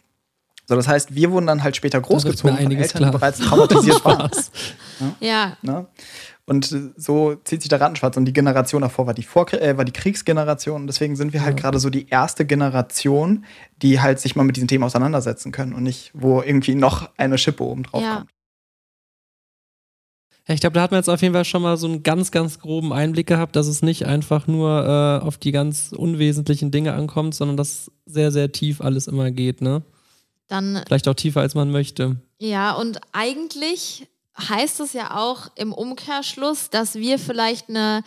[0.66, 4.30] So, das heißt, wir wurden dann halt später großgezogen von Eltern, die bereits traumatisiert waren.
[5.22, 5.56] Ja.
[5.62, 5.86] ja.
[6.46, 8.18] Und so zieht sich der Rattenschwarz.
[8.18, 10.82] Und die Generation davor war die, Vor äh, war die Kriegsgeneration.
[10.82, 11.62] Und deswegen sind wir halt ja.
[11.62, 13.46] gerade so die erste Generation,
[13.82, 17.38] die halt sich mal mit diesen Themen auseinandersetzen können und nicht, wo irgendwie noch eine
[17.38, 18.16] Schippe oben drauf ja.
[18.18, 18.30] kommt.
[20.48, 22.32] Ja, ich glaube, da hat man jetzt auf jeden Fall schon mal so einen ganz,
[22.32, 26.94] ganz groben Einblick gehabt, dass es nicht einfach nur äh, auf die ganz unwesentlichen Dinge
[26.94, 29.84] ankommt, sondern dass sehr, sehr tief alles immer geht, ne?
[30.48, 30.82] dann.
[30.86, 32.18] Vielleicht auch tiefer, als man möchte.
[32.40, 38.04] Ja, und eigentlich heißt es ja auch im Umkehrschluss, dass wir vielleicht eine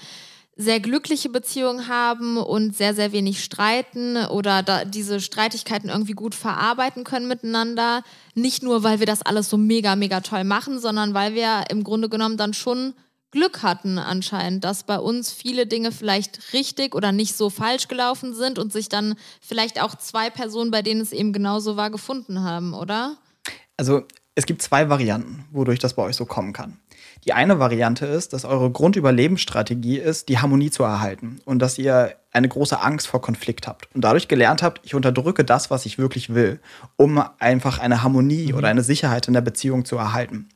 [0.56, 7.04] sehr glückliche Beziehung haben und sehr, sehr wenig streiten oder diese Streitigkeiten irgendwie gut verarbeiten
[7.04, 8.02] können miteinander.
[8.34, 11.82] Nicht nur, weil wir das alles so mega, mega toll machen, sondern weil wir im
[11.82, 12.94] Grunde genommen dann schon
[13.30, 18.34] Glück hatten anscheinend, dass bei uns viele Dinge vielleicht richtig oder nicht so falsch gelaufen
[18.34, 22.42] sind und sich dann vielleicht auch zwei Personen, bei denen es eben genauso war, gefunden
[22.42, 23.16] haben, oder?
[23.76, 24.02] Also
[24.34, 26.80] es gibt zwei Varianten, wodurch das bei euch so kommen kann.
[27.24, 32.14] Die eine Variante ist, dass eure Grundüberlebensstrategie ist, die Harmonie zu erhalten und dass ihr
[32.32, 35.98] eine große Angst vor Konflikt habt und dadurch gelernt habt, ich unterdrücke das, was ich
[35.98, 36.60] wirklich will,
[36.96, 38.58] um einfach eine Harmonie mhm.
[38.58, 40.48] oder eine Sicherheit in der Beziehung zu erhalten.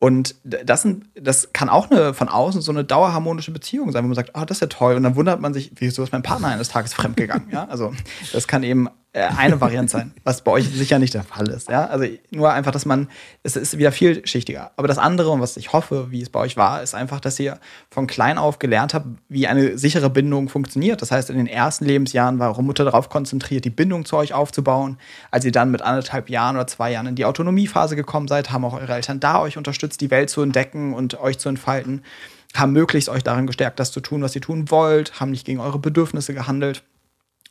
[0.00, 0.86] Und das,
[1.20, 4.46] das kann auch eine, von außen so eine dauerharmonische Beziehung sein, wo man sagt, ah,
[4.46, 4.94] das ist ja toll.
[4.94, 7.48] Und dann wundert man sich, wieso ist mein Partner eines Tages fremdgegangen?
[7.50, 7.92] ja, also
[8.32, 11.68] das kann eben eine Variante sein, was bei euch sicher nicht der Fall ist.
[11.68, 11.86] Ja?
[11.86, 13.08] Also nur einfach, dass man,
[13.42, 14.70] es ist wieder vielschichtiger.
[14.76, 17.40] Aber das andere, und was ich hoffe, wie es bei euch war, ist einfach, dass
[17.40, 17.58] ihr
[17.90, 21.00] von klein auf gelernt habt, wie eine sichere Bindung funktioniert.
[21.00, 24.34] Das heißt, in den ersten Lebensjahren war eure Mutter darauf konzentriert, die Bindung zu euch
[24.34, 24.98] aufzubauen.
[25.30, 28.64] Als ihr dann mit anderthalb Jahren oder zwei Jahren in die Autonomiephase gekommen seid, haben
[28.64, 32.02] auch eure Eltern da euch unterstützt, die Welt zu entdecken und euch zu entfalten,
[32.54, 35.60] haben möglichst euch darin gestärkt, das zu tun, was ihr tun wollt, haben nicht gegen
[35.60, 36.82] eure Bedürfnisse gehandelt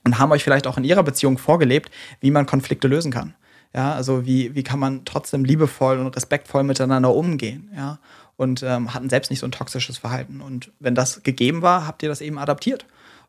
[0.07, 1.91] und haben euch vielleicht auch in ihrer Beziehung vorgelebt,
[2.21, 3.35] wie man Konflikte lösen kann.
[3.75, 7.99] Ja, also wie, wie kann man trotzdem liebevoll und respektvoll miteinander umgehen, ja,
[8.37, 10.39] und ähm, hatten selbst nicht so ein toxisches Verhalten.
[10.39, 12.85] Und wenn das gegeben war, habt ihr das eben adaptiert.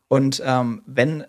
[0.07, 1.25] Und ähm, wenn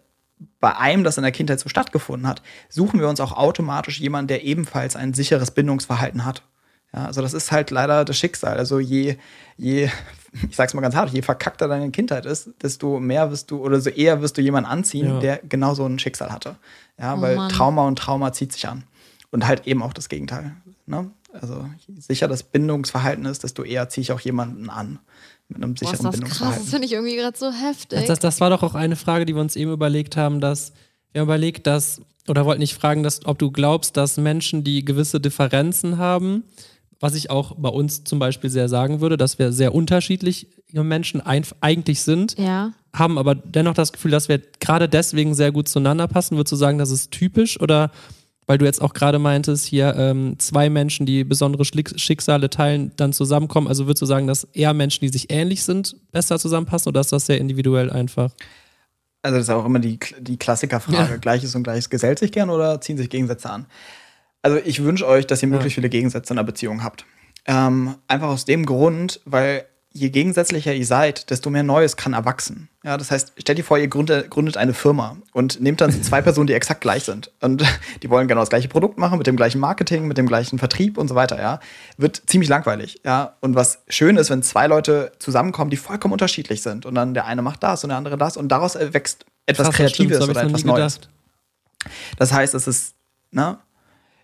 [0.60, 4.28] bei einem das in der Kindheit so stattgefunden hat, suchen wir uns auch automatisch jemanden,
[4.28, 6.42] der ebenfalls ein sicheres Bindungsverhalten hat.
[6.94, 8.56] Ja, also das ist halt leider das Schicksal.
[8.56, 9.16] Also je,
[9.56, 9.90] je,
[10.48, 13.80] ich sag's mal ganz hart, je verkackter deine Kindheit ist, desto mehr wirst du oder
[13.80, 15.20] so eher wirst du jemanden anziehen, ja.
[15.20, 16.56] der genau so ein Schicksal hatte.
[16.98, 17.50] Ja, oh weil Mann.
[17.50, 18.84] Trauma und Trauma zieht sich an.
[19.30, 20.56] Und halt eben auch das Gegenteil.
[20.86, 21.10] Ne?
[21.32, 24.98] Also je sicher das Bindungsverhalten ist, desto eher ziehe ich auch jemanden an.
[25.48, 26.56] Mit einem sicheren Boah, ist das Bindungsverhalten.
[26.56, 27.98] Krass, das finde ich irgendwie gerade so heftig.
[28.00, 30.72] Das, das, das war doch auch eine Frage, die wir uns eben überlegt haben, dass
[31.12, 34.84] wir haben überlegt, dass, oder wollten nicht fragen, dass, ob du glaubst, dass Menschen, die
[34.84, 36.44] gewisse Differenzen haben,
[37.00, 41.20] was ich auch bei uns zum Beispiel sehr sagen würde, dass wir sehr unterschiedliche Menschen
[41.20, 42.38] eigentlich sind.
[42.38, 42.72] Ja.
[42.94, 46.36] haben aber dennoch das Gefühl, dass wir gerade deswegen sehr gut zueinander passen.
[46.36, 47.90] Würdest du sagen, das ist typisch oder
[48.46, 53.12] weil du jetzt auch gerade meintest, hier ähm, zwei Menschen, die besondere Schicksale teilen, dann
[53.12, 53.68] zusammenkommen.
[53.68, 57.12] Also würdest du sagen, dass eher Menschen, die sich ähnlich sind, besser zusammenpassen oder ist
[57.12, 58.32] das sehr individuell einfach?
[59.22, 61.12] Also das ist auch immer die, die Klassikerfrage.
[61.12, 61.16] Ja.
[61.18, 63.66] Gleiches und Gleiches gesellt sich gern oder ziehen sich Gegensätze an?
[64.42, 67.04] Also ich wünsche euch, dass ihr möglichst viele Gegensätze in einer Beziehung habt.
[67.46, 72.68] Ähm, einfach aus dem Grund, weil je gegensätzlicher ihr seid, desto mehr Neues kann erwachsen.
[72.84, 76.22] Ja, das heißt, stellt dir vor, ihr gründet, gründet eine Firma und nehmt dann zwei
[76.22, 77.32] Personen, die exakt gleich sind.
[77.40, 77.64] Und
[78.02, 80.96] die wollen genau das gleiche Produkt machen, mit dem gleichen Marketing, mit dem gleichen Vertrieb
[80.96, 81.60] und so weiter, ja.
[81.96, 83.36] Wird ziemlich langweilig, ja.
[83.40, 86.86] Und was schön ist, wenn zwei Leute zusammenkommen, die vollkommen unterschiedlich sind.
[86.86, 89.76] Und dann der eine macht das und der andere das und daraus wächst etwas Krass,
[89.76, 91.00] Kreatives stimmt, oder etwas Neues.
[92.16, 92.94] Das heißt, es ist,
[93.32, 93.58] ne?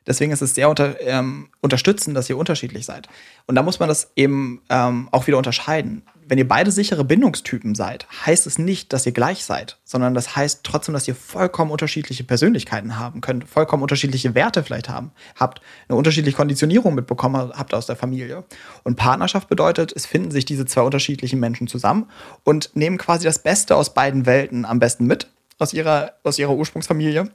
[0.07, 3.09] Deswegen ist es sehr unter, ähm, unterstützend, dass ihr unterschiedlich seid.
[3.47, 6.03] Und da muss man das eben ähm, auch wieder unterscheiden.
[6.29, 10.35] Wenn ihr beide sichere Bindungstypen seid, heißt es nicht, dass ihr gleich seid, sondern das
[10.35, 15.61] heißt trotzdem, dass ihr vollkommen unterschiedliche Persönlichkeiten haben könnt, vollkommen unterschiedliche Werte vielleicht haben, habt,
[15.89, 18.45] eine unterschiedliche Konditionierung mitbekommen habt aus der Familie.
[18.83, 22.11] Und Partnerschaft bedeutet, es finden sich diese zwei unterschiedlichen Menschen zusammen
[22.43, 26.55] und nehmen quasi das Beste aus beiden Welten am besten mit, aus ihrer, aus ihrer
[26.55, 27.31] Ursprungsfamilie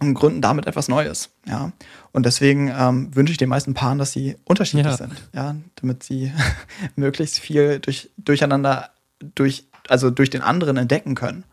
[0.00, 1.30] und gründen damit etwas Neues.
[1.46, 1.72] Ja.
[2.12, 4.96] Und deswegen ähm, wünsche ich den meisten Paaren, dass sie unterschiedlich ja.
[4.96, 6.32] sind, ja, damit sie
[6.96, 11.44] möglichst viel durch, durcheinander, durch, also durch den anderen entdecken können.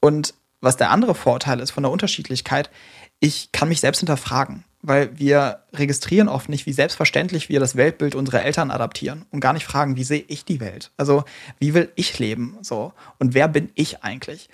[0.00, 2.70] Und was der andere Vorteil ist von der Unterschiedlichkeit,
[3.18, 8.14] ich kann mich selbst hinterfragen, weil wir registrieren oft nicht, wie selbstverständlich wir das Weltbild
[8.14, 10.90] unserer Eltern adaptieren und gar nicht fragen, wie sehe ich die Welt?
[10.96, 11.24] Also,
[11.58, 12.56] wie will ich leben?
[12.62, 12.92] So.
[13.18, 14.48] Und wer bin ich eigentlich?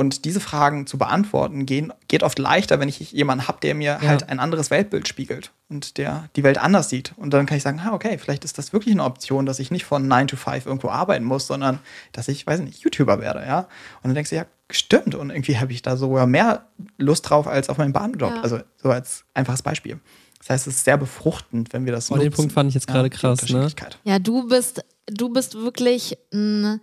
[0.00, 3.98] Und diese Fragen zu beantworten gehen, geht oft leichter, wenn ich jemanden habe, der mir
[4.00, 4.08] ja.
[4.08, 7.12] halt ein anderes Weltbild spiegelt und der die Welt anders sieht.
[7.18, 9.70] Und dann kann ich sagen, ah, okay, vielleicht ist das wirklich eine Option, dass ich
[9.70, 11.80] nicht von 9 to 5 irgendwo arbeiten muss, sondern
[12.12, 13.58] dass ich, weiß nicht, YouTuber werde, ja.
[13.58, 15.14] Und dann denkst du, ja, stimmt.
[15.14, 16.64] Und irgendwie habe ich da sogar mehr
[16.96, 18.36] Lust drauf als auf meinen Bahnjob.
[18.36, 18.40] Ja.
[18.40, 20.00] Also so als einfaches Beispiel.
[20.38, 22.30] Das heißt, es ist sehr befruchtend, wenn wir das oh, nutzen.
[22.30, 23.68] Den Punkt fand ich jetzt gerade ja, krass, ne?
[24.04, 26.80] Ja, du bist, du bist wirklich ein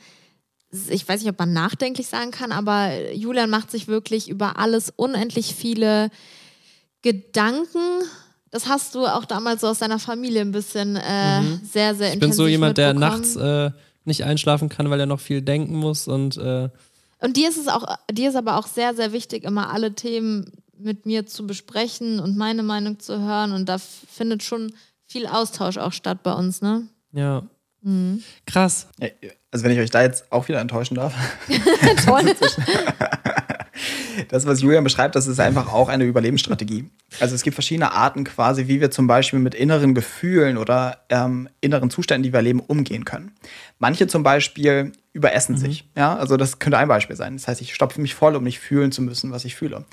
[0.90, 4.92] ich weiß nicht, ob man nachdenklich sagen kann, aber Julian macht sich wirklich über alles
[4.96, 6.10] unendlich viele
[7.02, 8.04] Gedanken.
[8.52, 11.62] Das hast du auch damals so aus deiner Familie ein bisschen äh, mhm.
[11.64, 13.72] sehr, sehr intensiv Ich bin so jemand, der nachts äh,
[14.04, 16.70] nicht einschlafen kann, weil er noch viel denken muss und äh
[17.20, 20.52] und dir ist es auch, dir ist aber auch sehr, sehr wichtig, immer alle Themen
[20.78, 23.52] mit mir zu besprechen und meine Meinung zu hören.
[23.52, 24.74] Und da findet schon
[25.06, 26.88] viel Austausch auch statt bei uns, ne?
[27.12, 27.44] Ja.
[27.82, 28.24] Mhm.
[28.46, 28.88] Krass.
[29.52, 31.14] Also wenn ich euch da jetzt auch wieder enttäuschen darf.
[32.06, 32.36] Toll.
[34.30, 36.90] das, was Julian beschreibt, das ist einfach auch eine Überlebensstrategie.
[37.20, 41.48] Also es gibt verschiedene Arten quasi, wie wir zum Beispiel mit inneren Gefühlen oder ähm,
[41.62, 43.32] inneren Zuständen, die wir erleben, umgehen können.
[43.80, 45.60] Manche zum Beispiel überessen mhm.
[45.60, 45.86] sich.
[45.96, 47.38] Ja, also das könnte ein Beispiel sein.
[47.38, 49.86] Das heißt, ich stopfe mich voll, um nicht fühlen zu müssen, was ich fühle.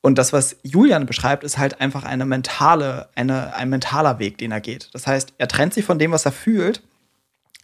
[0.00, 4.52] Und das, was Julian beschreibt, ist halt einfach eine mentale, eine, ein mentaler Weg, den
[4.52, 4.90] er geht.
[4.92, 6.82] Das heißt, er trennt sich von dem, was er fühlt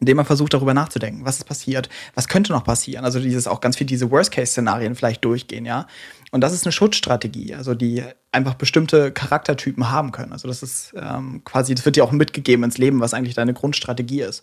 [0.01, 3.05] indem man versucht, darüber nachzudenken, was ist passiert, was könnte noch passieren.
[3.05, 5.87] Also dieses auch ganz viel diese Worst-Case-Szenarien vielleicht durchgehen, ja.
[6.33, 8.03] Und das ist eine Schutzstrategie, also die
[8.33, 10.33] einfach bestimmte Charaktertypen haben können.
[10.33, 13.55] Also das ist ähm, quasi, das wird dir auch mitgegeben ins Leben, was eigentlich deine
[13.55, 14.43] Grundstrategie ist.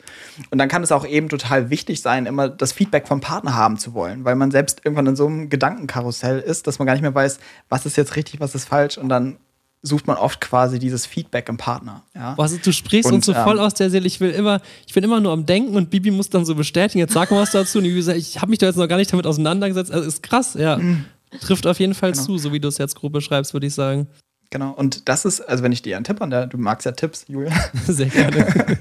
[0.52, 3.78] Und dann kann es auch eben total wichtig sein, immer das Feedback vom Partner haben
[3.78, 7.02] zu wollen, weil man selbst irgendwann in so einem Gedankenkarussell ist, dass man gar nicht
[7.02, 9.38] mehr weiß, was ist jetzt richtig, was ist falsch und dann
[9.84, 12.04] sucht man oft quasi dieses Feedback im Partner.
[12.14, 12.36] Ja?
[12.36, 14.06] Boah, also du sprichst und, uns so ähm, voll aus der Seele.
[14.06, 17.00] Ich will immer, ich bin immer nur am Denken und Bibi muss dann so bestätigen.
[17.00, 17.80] Jetzt sag mal was dazu.
[17.80, 19.92] Und ich, ich habe mich da jetzt noch gar nicht damit auseinandergesetzt.
[19.92, 20.78] Also ist krass, ja.
[20.78, 21.06] Mhm.
[21.40, 22.26] Trifft auf jeden Fall genau.
[22.26, 24.08] zu, so wie du es jetzt grob beschreibst, würde ich sagen.
[24.52, 26.92] Genau, und das ist, also wenn ich dir einen Tipp an der, du magst ja
[26.92, 27.54] Tipps, Julia.
[27.88, 28.78] Sehr gerne.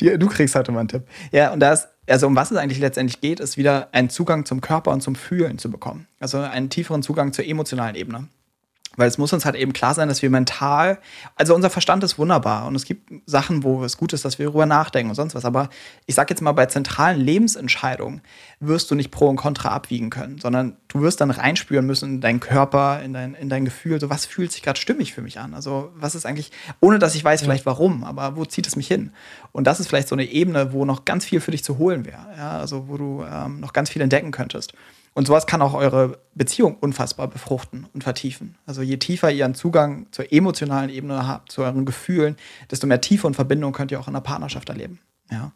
[0.18, 1.02] du kriegst heute mal einen Tipp.
[1.32, 4.46] Ja, und da ist, also um was es eigentlich letztendlich geht, ist wieder einen Zugang
[4.46, 6.06] zum Körper und zum Fühlen zu bekommen.
[6.18, 8.28] Also einen tieferen Zugang zur emotionalen Ebene.
[8.98, 10.98] Weil es muss uns halt eben klar sein, dass wir mental,
[11.36, 14.46] also unser Verstand ist wunderbar und es gibt Sachen, wo es gut ist, dass wir
[14.46, 15.44] darüber nachdenken und sonst was.
[15.44, 15.68] Aber
[16.06, 18.22] ich sag jetzt mal, bei zentralen Lebensentscheidungen
[18.58, 22.20] wirst du nicht Pro und Contra abwiegen können, sondern du wirst dann reinspüren müssen in
[22.20, 25.38] deinen Körper, in dein, in dein Gefühl, so was fühlt sich gerade stimmig für mich
[25.38, 25.54] an?
[25.54, 28.88] Also was ist eigentlich, ohne dass ich weiß vielleicht warum, aber wo zieht es mich
[28.88, 29.12] hin?
[29.52, 32.04] Und das ist vielleicht so eine Ebene, wo noch ganz viel für dich zu holen
[32.04, 32.26] wäre.
[32.36, 32.58] Ja?
[32.58, 34.74] Also wo du ähm, noch ganz viel entdecken könntest.
[35.18, 38.54] Und sowas kann auch eure Beziehung unfassbar befruchten und vertiefen.
[38.66, 42.36] Also je tiefer ihr einen Zugang zur emotionalen Ebene habt, zu euren Gefühlen,
[42.70, 45.00] desto mehr Tiefe und Verbindung könnt ihr auch in der Partnerschaft erleben.
[45.28, 45.50] Ja.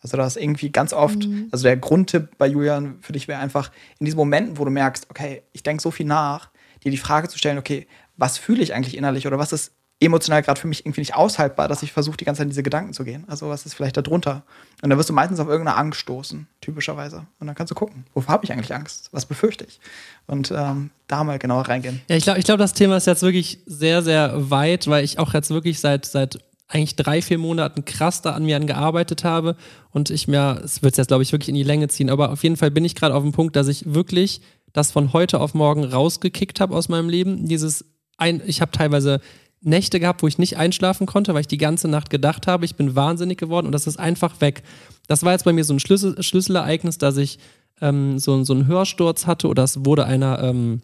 [0.00, 1.48] Also da ist irgendwie ganz oft, mhm.
[1.50, 5.10] also der Grundtipp bei Julian für dich wäre einfach, in diesen Momenten, wo du merkst,
[5.10, 6.50] okay, ich denke so viel nach,
[6.84, 10.42] dir die Frage zu stellen, okay, was fühle ich eigentlich innerlich oder was ist emotional
[10.42, 12.92] gerade für mich irgendwie nicht aushaltbar, dass ich versuche, die ganze Zeit in diese Gedanken
[12.92, 13.24] zu gehen.
[13.26, 14.42] Also was ist vielleicht da drunter?
[14.80, 17.26] Und dann wirst du meistens auf irgendeine Angst stoßen, typischerweise.
[17.40, 19.08] Und dann kannst du gucken, wovor habe ich eigentlich Angst?
[19.10, 19.80] Was befürchte ich?
[20.26, 22.00] Und ähm, da mal genauer reingehen.
[22.08, 25.18] Ja, ich glaube, ich glaub, das Thema ist jetzt wirklich sehr, sehr weit, weil ich
[25.18, 29.56] auch jetzt wirklich seit, seit eigentlich drei, vier Monaten krass da an mir gearbeitet habe
[29.90, 32.42] und ich mir, es wird jetzt, glaube ich, wirklich in die Länge ziehen, aber auf
[32.42, 34.42] jeden Fall bin ich gerade auf dem Punkt, dass ich wirklich
[34.74, 37.48] das von heute auf morgen rausgekickt habe aus meinem Leben.
[37.48, 37.86] Dieses,
[38.18, 39.20] ein, ich habe teilweise
[39.60, 42.76] Nächte gehabt, wo ich nicht einschlafen konnte, weil ich die ganze Nacht gedacht habe, ich
[42.76, 44.62] bin wahnsinnig geworden und das ist einfach weg.
[45.06, 47.38] Das war jetzt bei mir so ein Schlüssel, Schlüsselereignis, dass ich
[47.80, 50.82] ähm, so, so einen Hörsturz hatte oder es wurde einer ähm,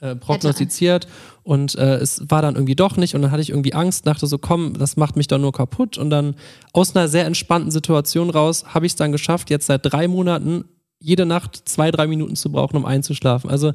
[0.00, 1.06] äh, prognostiziert
[1.44, 4.26] und äh, es war dann irgendwie doch nicht und dann hatte ich irgendwie Angst, dachte
[4.26, 6.34] so, komm, das macht mich doch nur kaputt und dann
[6.72, 10.64] aus einer sehr entspannten Situation raus habe ich es dann geschafft, jetzt seit drei Monaten
[10.98, 13.50] jede Nacht zwei, drei Minuten zu brauchen, um einzuschlafen.
[13.50, 13.72] Also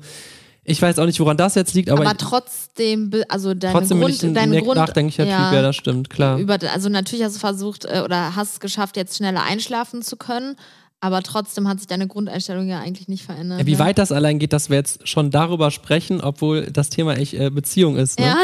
[0.69, 4.19] ich weiß auch nicht, woran das jetzt liegt, aber, aber trotzdem, also dein trotzdem Grund,
[4.19, 6.37] bin ich ein Grund, nachdenklicher ja, Typ, ja, das stimmt, klar.
[6.37, 10.17] Über, also natürlich hast du versucht äh, oder hast es geschafft, jetzt schneller einschlafen zu
[10.17, 10.57] können.
[10.99, 13.59] Aber trotzdem hat sich deine Grundeinstellung ja eigentlich nicht verändert.
[13.59, 13.79] Ja, wie ne?
[13.79, 17.49] weit das allein geht, dass wir jetzt schon darüber sprechen, obwohl das Thema echt äh,
[17.49, 18.19] Beziehung ist.
[18.19, 18.25] Ne?
[18.25, 18.35] Ja.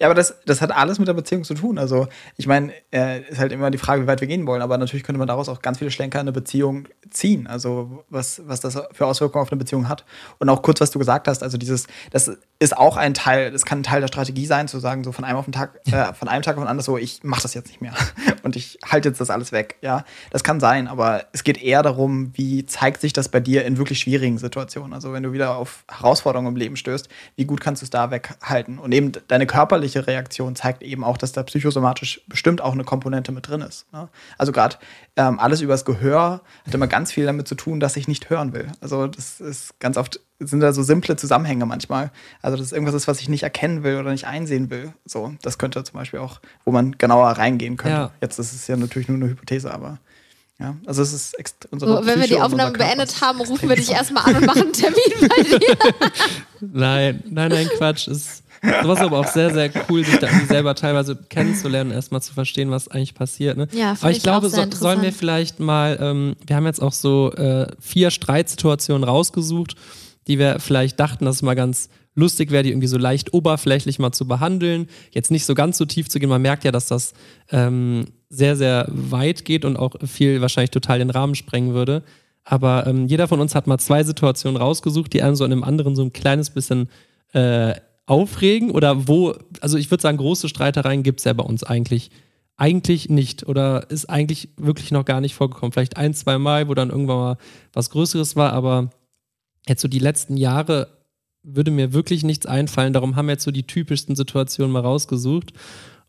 [0.00, 1.78] Ja, aber das, das hat alles mit der Beziehung zu tun.
[1.78, 2.08] Also,
[2.38, 4.62] ich meine, äh, ist halt immer die Frage, wie weit wir gehen wollen.
[4.62, 7.46] Aber natürlich könnte man daraus auch ganz viele Schlenker in eine Beziehung ziehen.
[7.46, 10.06] Also, was, was das für Auswirkungen auf eine Beziehung hat.
[10.38, 11.42] Und auch kurz, was du gesagt hast.
[11.42, 14.78] Also, dieses, das ist auch ein Teil, das kann ein Teil der Strategie sein, zu
[14.78, 16.96] sagen, so von einem auf den Tag, äh, von einem Tag auf den anderen, so,
[16.96, 17.92] ich mache das jetzt nicht mehr.
[18.42, 19.76] Und ich halte jetzt das alles weg.
[19.82, 20.88] Ja, das kann sein.
[20.88, 24.94] Aber es geht eher darum, wie zeigt sich das bei dir in wirklich schwierigen Situationen.
[24.94, 28.10] Also, wenn du wieder auf Herausforderungen im Leben stößt, wie gut kannst du es da
[28.10, 28.78] weghalten?
[28.78, 33.32] Und eben deine körperliche Reaktion zeigt eben auch, dass da psychosomatisch bestimmt auch eine Komponente
[33.32, 33.92] mit drin ist.
[33.92, 34.08] Ne?
[34.38, 34.76] Also gerade
[35.16, 38.52] ähm, alles übers Gehör hat immer ganz viel damit zu tun, dass ich nicht hören
[38.52, 38.68] will.
[38.80, 42.10] Also das ist ganz oft sind da so simple Zusammenhänge manchmal.
[42.40, 44.94] Also das ist irgendwas ist, was ich nicht erkennen will oder nicht einsehen will.
[45.04, 47.96] So, das könnte zum Beispiel auch, wo man genauer reingehen könnte.
[47.96, 48.10] Ja.
[48.22, 49.98] Jetzt ist es ja natürlich nur eine Hypothese, aber
[50.58, 51.34] ja, also es ist
[51.70, 54.36] unsere So, wenn wir Psyche die und Aufnahme beendet haben, rufen wir dich erstmal an
[54.36, 55.76] und machen einen Termin bei dir.
[56.60, 58.06] Nein, nein, nein, Quatsch.
[58.06, 58.39] Ist,
[58.82, 62.70] sowas ist aber auch sehr, sehr cool, sich da selber teilweise kennenzulernen, erstmal zu verstehen,
[62.70, 63.56] was eigentlich passiert.
[63.56, 63.68] Ne?
[63.72, 66.92] Ja, aber ich ich glaube, so, sollen wir vielleicht mal, ähm, wir haben jetzt auch
[66.92, 69.76] so äh, vier Streitsituationen rausgesucht,
[70.26, 73.98] die wir vielleicht dachten, dass es mal ganz lustig wäre, die irgendwie so leicht oberflächlich
[73.98, 74.88] mal zu behandeln.
[75.10, 76.28] Jetzt nicht so ganz so tief zu gehen.
[76.28, 77.14] Man merkt ja, dass das
[77.50, 82.02] ähm, sehr, sehr weit geht und auch viel wahrscheinlich total den Rahmen sprengen würde.
[82.44, 85.64] Aber ähm, jeder von uns hat mal zwei Situationen rausgesucht, die einem so in einem
[85.64, 86.88] anderen so ein kleines bisschen
[87.32, 87.74] äh,
[88.10, 92.10] aufregen oder wo, also ich würde sagen, große Streitereien gibt es ja bei uns eigentlich
[92.56, 95.72] eigentlich nicht oder ist eigentlich wirklich noch gar nicht vorgekommen.
[95.72, 97.36] Vielleicht ein, zwei Mal, wo dann irgendwann mal
[97.72, 98.90] was Größeres war, aber
[99.66, 100.98] jetzt so die letzten Jahre
[101.42, 102.92] würde mir wirklich nichts einfallen.
[102.92, 105.54] Darum haben wir jetzt so die typischsten Situationen mal rausgesucht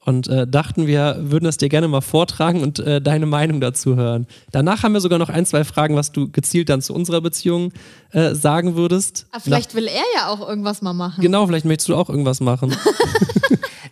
[0.04, 3.96] und äh, dachten, wir würden das dir gerne mal vortragen und äh, deine Meinung dazu
[3.96, 4.26] hören.
[4.52, 7.72] Danach haben wir sogar noch ein, zwei Fragen, was du gezielt dann zu unserer Beziehung
[8.12, 9.28] äh, sagen würdest.
[9.30, 11.22] Aber Ah, vielleicht will er ja auch irgendwas mal machen.
[11.22, 12.76] Genau, vielleicht möchtest du auch irgendwas machen.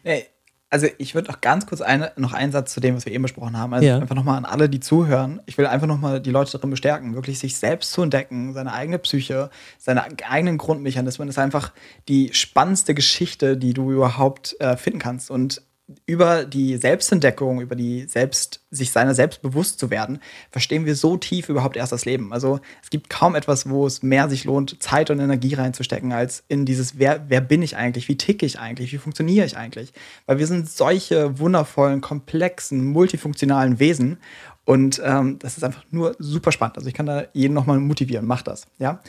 [0.04, 0.26] Nee,
[0.70, 3.24] also ich würde noch ganz kurz eine, noch einen Satz zu dem, was wir eben
[3.24, 3.74] besprochen haben.
[3.74, 3.98] Also Ja.
[3.98, 5.42] einfach nochmal an alle, die zuhören.
[5.46, 9.00] Ich will einfach nochmal die Leute darin bestärken, wirklich sich selbst zu entdecken, seine eigene
[9.00, 11.28] Psyche, seine eigenen Grundmechanismen.
[11.28, 11.72] Das ist einfach
[12.08, 15.32] die spannendste Geschichte, die du überhaupt äh, finden kannst.
[15.32, 15.62] Und
[16.06, 20.20] über die Selbstentdeckung, über die selbst, sich seiner selbst bewusst zu werden,
[20.52, 22.32] verstehen wir so tief überhaupt erst das Leben.
[22.32, 26.44] Also es gibt kaum etwas, wo es mehr sich lohnt, Zeit und Energie reinzustecken, als
[26.48, 29.94] in dieses, wer, wer bin ich eigentlich, wie ticke ich eigentlich, wie funktioniere ich eigentlich.
[30.26, 34.18] Weil wir sind solche wundervollen, komplexen, multifunktionalen Wesen.
[34.66, 36.78] Und ähm, das ist einfach nur super spannend.
[36.78, 38.68] Also ich kann da jeden nochmal motivieren, macht das.
[38.78, 39.02] Ja.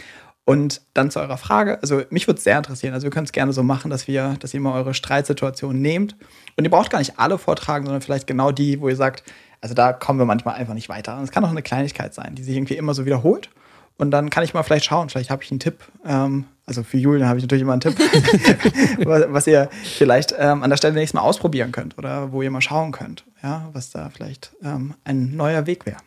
[0.50, 3.30] Und dann zu eurer Frage, also mich würde es sehr interessieren, also wir können es
[3.30, 6.16] gerne so machen, dass wir, dass ihr mal eure Streitsituation nehmt
[6.56, 9.22] und ihr braucht gar nicht alle vortragen, sondern vielleicht genau die, wo ihr sagt,
[9.60, 11.16] also da kommen wir manchmal einfach nicht weiter.
[11.16, 13.48] Und es kann auch eine Kleinigkeit sein, die sich irgendwie immer so wiederholt.
[13.96, 16.98] Und dann kann ich mal vielleicht schauen, vielleicht habe ich einen Tipp, ähm, also für
[16.98, 17.96] Julian habe ich natürlich immer einen Tipp,
[19.06, 22.60] was ihr vielleicht ähm, an der Stelle nächstes Mal ausprobieren könnt oder wo ihr mal
[22.60, 25.98] schauen könnt, ja, was da vielleicht ähm, ein neuer Weg wäre.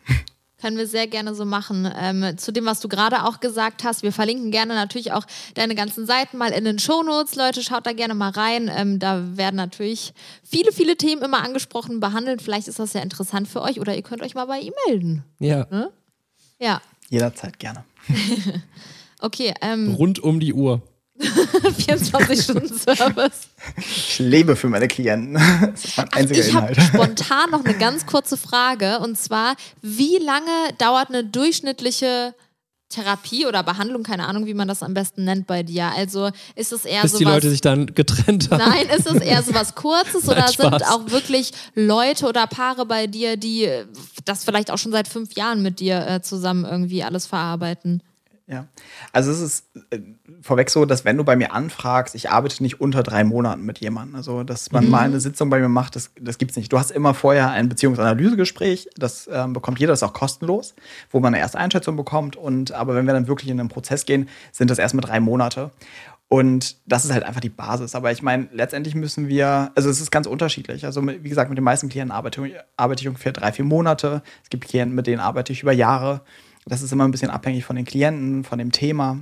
[0.64, 1.86] Können wir sehr gerne so machen.
[1.94, 5.74] Ähm, zu dem, was du gerade auch gesagt hast, wir verlinken gerne natürlich auch deine
[5.74, 7.34] ganzen Seiten mal in den Shownotes.
[7.36, 8.70] Leute, schaut da gerne mal rein.
[8.74, 12.40] Ähm, da werden natürlich viele, viele Themen immer angesprochen, behandelt.
[12.40, 15.22] Vielleicht ist das ja interessant für euch oder ihr könnt euch mal bei ihm melden.
[15.38, 15.66] ja,
[16.58, 17.84] Ja, Jederzeit gerne.
[19.20, 19.52] okay.
[19.60, 20.80] Ähm, rund um die Uhr.
[21.24, 23.40] 24-Stunden-Service.
[23.78, 25.34] Ich lebe für meine Klienten.
[25.72, 28.98] Das ist mein einziger Ich habe spontan noch eine ganz kurze Frage.
[28.98, 32.34] Und zwar, wie lange dauert eine durchschnittliche
[32.90, 35.90] Therapie oder Behandlung, keine Ahnung, wie man das am besten nennt bei dir.
[35.96, 38.58] Also ist es eher Bis so die Leute sich dann getrennt haben.
[38.58, 40.82] Nein, ist es eher so was Kurzes Nein, oder sind Spaß.
[40.82, 43.68] auch wirklich Leute oder Paare bei dir, die
[44.24, 48.02] das vielleicht auch schon seit fünf Jahren mit dir äh, zusammen irgendwie alles verarbeiten?
[48.46, 48.66] Ja,
[49.10, 50.00] also es ist äh,
[50.42, 53.78] vorweg so, dass wenn du bei mir anfragst, ich arbeite nicht unter drei Monaten mit
[53.78, 54.16] jemandem.
[54.16, 56.70] Also, dass man mal eine Sitzung bei mir macht, das, das gibt es nicht.
[56.70, 60.74] Du hast immer vorher ein Beziehungsanalysegespräch, das ähm, bekommt jeder, das ist auch kostenlos,
[61.10, 62.36] wo man eine erste Einschätzung bekommt.
[62.36, 65.70] Und aber wenn wir dann wirklich in einen Prozess gehen, sind das erstmal drei Monate.
[66.28, 67.94] Und das ist halt einfach die Basis.
[67.94, 70.84] Aber ich meine, letztendlich müssen wir, also es ist ganz unterschiedlich.
[70.84, 74.22] Also wie gesagt, mit den meisten Klienten arbeite, arbeite ich ungefähr drei, vier Monate.
[74.42, 76.22] Es gibt Klienten, mit denen arbeite ich über Jahre.
[76.66, 79.18] Das ist immer ein bisschen abhängig von den Klienten, von dem Thema.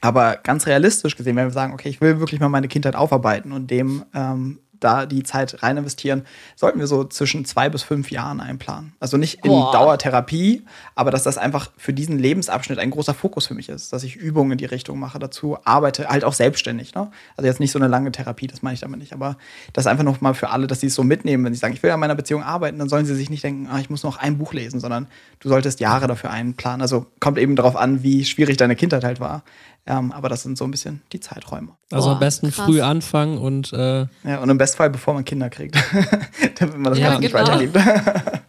[0.00, 3.52] Aber ganz realistisch gesehen, wenn wir sagen, okay, ich will wirklich mal meine Kindheit aufarbeiten
[3.52, 6.24] und dem ähm, da die Zeit rein investieren,
[6.56, 8.94] sollten wir so zwischen zwei bis fünf Jahren einplanen.
[9.00, 9.72] Also nicht in Boah.
[9.72, 10.64] Dauertherapie,
[10.94, 14.16] aber dass das einfach für diesen Lebensabschnitt ein großer Fokus für mich ist, dass ich
[14.16, 16.94] Übungen in die Richtung mache, dazu arbeite, halt auch selbstständig.
[16.94, 17.10] Ne?
[17.36, 19.36] Also jetzt nicht so eine lange Therapie, das meine ich damit nicht, aber
[19.72, 21.82] das einfach noch mal für alle, dass sie es so mitnehmen, wenn sie sagen, ich
[21.82, 24.18] will an meiner Beziehung arbeiten, dann sollen sie sich nicht denken, ah, ich muss noch
[24.18, 25.06] ein Buch lesen, sondern
[25.40, 26.82] du solltest Jahre dafür einplanen.
[26.82, 29.42] Also kommt eben darauf an, wie schwierig deine Kindheit halt war.
[29.84, 31.76] Ähm, aber das sind so ein bisschen die Zeiträume.
[31.90, 32.66] Also Boah, am besten krass.
[32.66, 35.76] früh anfangen und äh, Ja, und im Bestfall, bevor man Kinder kriegt,
[36.60, 37.46] damit man das Ja, Ganze nicht genau.
[37.46, 37.76] weiterlebt.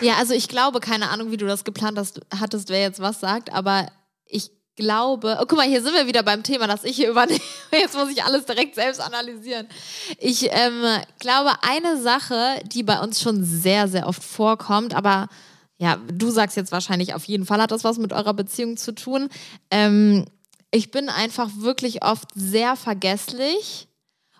[0.00, 3.20] Ja, also ich glaube, keine Ahnung, wie du das geplant hast, hattest, wer jetzt was
[3.20, 3.86] sagt, aber
[4.24, 7.40] ich glaube, oh, guck mal, hier sind wir wieder beim Thema, das ich hier übernehme.
[7.72, 9.66] Jetzt muss ich alles direkt selbst analysieren.
[10.18, 10.82] Ich ähm,
[11.18, 15.28] glaube, eine Sache, die bei uns schon sehr, sehr oft vorkommt, aber
[15.78, 18.92] ja, du sagst jetzt wahrscheinlich, auf jeden Fall hat das was mit eurer Beziehung zu
[18.94, 19.28] tun.
[19.70, 20.24] Ähm,
[20.70, 23.88] ich bin einfach wirklich oft sehr vergesslich.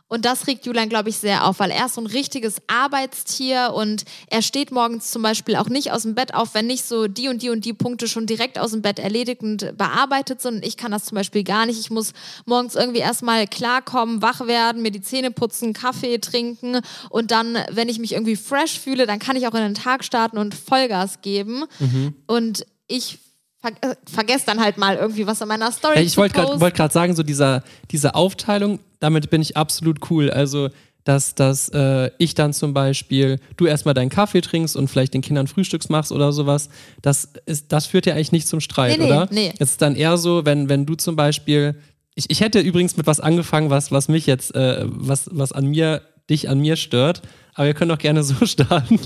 [0.09, 3.73] Und das regt Julian, glaube ich, sehr auf, weil er ist so ein richtiges Arbeitstier
[3.75, 7.09] und er steht morgens zum Beispiel auch nicht aus dem Bett auf, wenn nicht so
[7.09, 10.65] die und die und die Punkte schon direkt aus dem Bett erledigt und bearbeitet sind.
[10.65, 11.81] Ich kann das zum Beispiel gar nicht.
[11.81, 12.12] Ich muss
[12.45, 17.89] morgens irgendwie erstmal klarkommen, wach werden, mir die Zähne putzen, Kaffee trinken und dann, wenn
[17.89, 21.21] ich mich irgendwie fresh fühle, dann kann ich auch in den Tag starten und Vollgas
[21.21, 21.65] geben.
[22.29, 23.19] Und ich
[23.66, 26.61] ver äh, vergesse dann halt mal irgendwie was in meiner Story Ja, ich wollte gerade
[26.61, 30.31] wollt sagen, so dieser, diese Aufteilung, damit bin ich absolut cool.
[30.31, 30.70] Also,
[31.05, 35.22] dass, dass äh, ich dann zum Beispiel, du erstmal deinen Kaffee trinkst und vielleicht den
[35.22, 36.68] Kindern Frühstücks machst oder sowas,
[37.00, 39.29] das, ist, das führt ja eigentlich nicht zum Streit, Nee, nee, oder?
[39.31, 39.52] nee.
[39.59, 41.76] Es ist dann eher so, wenn, wenn du zum Beispiel,
[42.16, 45.66] ich, ich hätte übrigens mit was angefangen, was, was mich jetzt, äh, was, was an
[45.66, 47.22] mir, dich an mir stört,
[47.55, 48.98] aber wir können doch gerne so starten.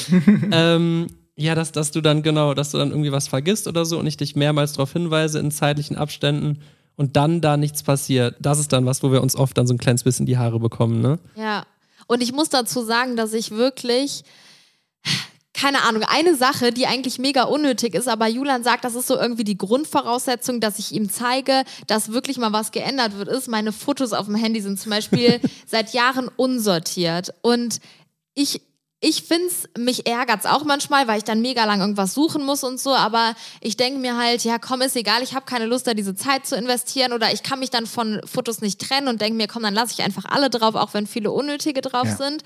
[0.50, 1.06] ähm,
[1.36, 4.06] ja, dass, dass du dann genau, dass du dann irgendwie was vergisst oder so und
[4.06, 6.62] ich dich mehrmals darauf hinweise in zeitlichen Abständen
[6.96, 8.36] und dann da nichts passiert.
[8.40, 10.58] Das ist dann was, wo wir uns oft dann so ein kleines bisschen die Haare
[10.58, 11.18] bekommen, ne?
[11.36, 11.66] Ja.
[12.06, 14.22] Und ich muss dazu sagen, dass ich wirklich,
[15.52, 19.16] keine Ahnung, eine Sache, die eigentlich mega unnötig ist, aber Julian sagt, das ist so
[19.16, 23.72] irgendwie die Grundvoraussetzung, dass ich ihm zeige, dass wirklich mal was geändert wird, ist, meine
[23.72, 27.34] Fotos auf dem Handy sind zum Beispiel seit Jahren unsortiert.
[27.42, 27.80] Und
[28.34, 28.62] ich.
[29.00, 32.42] Ich finde es, mich ärgert es auch manchmal, weil ich dann mega lang irgendwas suchen
[32.42, 35.66] muss und so, aber ich denke mir halt, ja komm, ist egal, ich habe keine
[35.66, 39.08] Lust, da diese Zeit zu investieren oder ich kann mich dann von Fotos nicht trennen
[39.08, 42.06] und denke mir, komm, dann lasse ich einfach alle drauf, auch wenn viele unnötige drauf
[42.06, 42.16] Ja.
[42.16, 42.42] sind.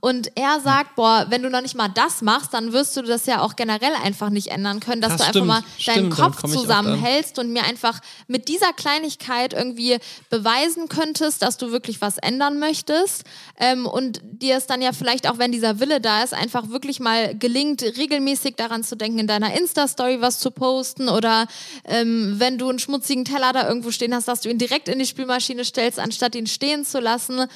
[0.00, 3.26] Und er sagt, boah, wenn du noch nicht mal das machst, dann wirst du das
[3.26, 6.16] ja auch generell einfach nicht ändern können, dass Das du einfach stimmt, mal deinen stimmt,
[6.16, 9.98] Kopf zusammenhältst und mir einfach mit dieser Kleinigkeit irgendwie
[10.30, 13.22] beweisen könntest, dass du wirklich was ändern möchtest
[13.56, 17.00] ähm, und dir es dann ja vielleicht auch, wenn dieser Wille da ist, einfach wirklich
[17.00, 21.46] mal gelingt, regelmäßig daran zu denken, in deiner Insta-Story was zu posten oder
[21.84, 24.98] ähm, wenn du einen schmutzigen Teller da irgendwo stehen hast, dass du ihn direkt in
[24.98, 27.46] die Spülmaschine stellst, anstatt ihn stehen zu lassen.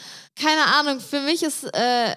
[0.41, 2.15] Keine Ahnung, für mich ist äh,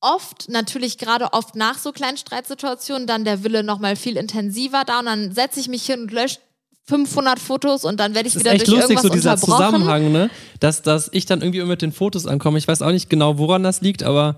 [0.00, 4.98] oft, natürlich gerade oft nach so kleinen Streitsituationen, dann der Wille nochmal viel intensiver da
[4.98, 6.38] und dann setze ich mich hin und lösche
[6.84, 9.32] 500 Fotos und dann werde ich Das ist wieder echt durch lustig, irgendwas so dieser
[9.34, 9.82] unterbrochen.
[9.82, 10.30] Zusammenhang, ne?
[10.58, 12.58] Dass, dass ich dann irgendwie immer mit den Fotos ankomme.
[12.58, 14.36] Ich weiß auch nicht genau, woran das liegt, aber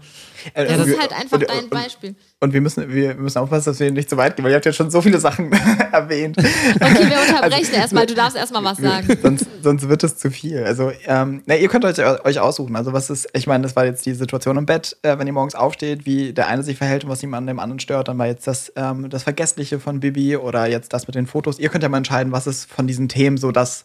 [0.53, 2.15] Äh, Das ist halt einfach und- dein und- Beispiel.
[2.41, 4.67] Und wir müssen, wir müssen aufpassen, dass wir nicht zu weit gehen, weil ihr habt
[4.67, 5.51] jetzt schon so viele Sachen
[5.93, 6.37] erwähnt.
[6.37, 8.07] Okay, wir unterbrechen Also, erstmal.
[8.07, 9.07] Du darfst erstmal was sagen.
[9.23, 10.63] sonst, sonst wird es zu viel.
[10.63, 12.77] Also, ähm, na, ihr könnt euch, euch aussuchen.
[12.77, 15.33] Also, was ist, ich meine, das war jetzt die Situation im Bett, äh, wenn ihr
[15.33, 18.09] morgens aufsteht, wie der eine sich verhält und was ihm an dem anderen stört.
[18.09, 21.59] Dann war jetzt das, ähm, das Vergessliche von Bibi oder jetzt das mit den Fotos.
[21.59, 23.85] Ihr könnt ja mal entscheiden, was ist von diesen Themen so das,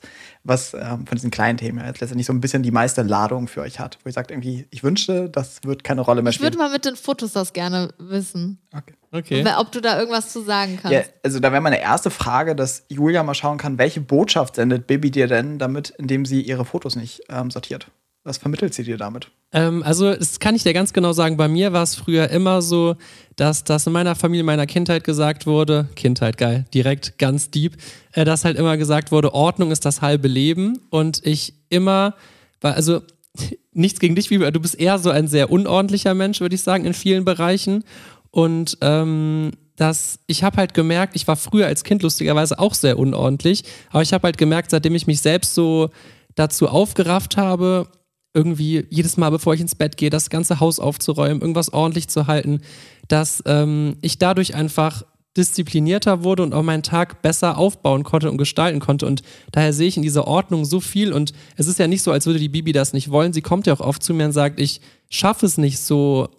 [0.49, 3.47] was ähm, von diesen kleinen Themen ja jetzt letztendlich so ein bisschen die meiste Ladung
[3.47, 3.97] für euch hat.
[4.03, 6.67] Wo ihr sagt, irgendwie, ich wünschte, das wird keine Rolle mehr Ich würde spielen.
[6.67, 8.59] mal mit den Fotos das gerne wissen.
[8.75, 8.93] Okay.
[9.11, 9.45] okay.
[9.57, 10.93] Ob du da irgendwas zu sagen kannst.
[10.93, 14.87] Ja, also da wäre meine erste Frage, dass Julia mal schauen kann, welche Botschaft sendet
[14.87, 17.87] Bibi dir denn damit, indem sie ihre Fotos nicht ähm, sortiert?
[18.29, 19.31] Was vermittelt sie dir damit?
[19.53, 21.35] Ähm, also, das kann ich dir ganz genau sagen.
[21.35, 22.95] Bei mir war es früher immer so,
[23.35, 27.75] dass das in meiner Familie, meiner Kindheit gesagt wurde, Kindheit geil, direkt ganz deep,
[28.11, 32.13] äh, dass halt immer gesagt wurde, Ordnung ist das halbe Leben und ich immer,
[32.61, 33.01] war, also
[33.73, 36.93] nichts gegen dich, du bist eher so ein sehr unordentlicher Mensch, würde ich sagen, in
[36.93, 37.83] vielen Bereichen
[38.29, 42.99] und ähm, dass ich habe halt gemerkt, ich war früher als Kind lustigerweise auch sehr
[42.99, 45.89] unordentlich, aber ich habe halt gemerkt, seitdem ich mich selbst so
[46.35, 47.87] dazu aufgerafft habe,
[48.33, 52.27] irgendwie jedes Mal, bevor ich ins Bett gehe, das ganze Haus aufzuräumen, irgendwas ordentlich zu
[52.27, 52.61] halten,
[53.07, 55.03] dass ähm, ich dadurch einfach
[55.37, 59.05] disziplinierter wurde und auch meinen Tag besser aufbauen konnte und gestalten konnte.
[59.05, 59.21] Und
[59.51, 61.13] daher sehe ich in dieser Ordnung so viel.
[61.13, 63.33] Und es ist ja nicht so, als würde die Bibi das nicht wollen.
[63.33, 66.29] Sie kommt ja auch oft zu mir und sagt, ich schaffe es nicht so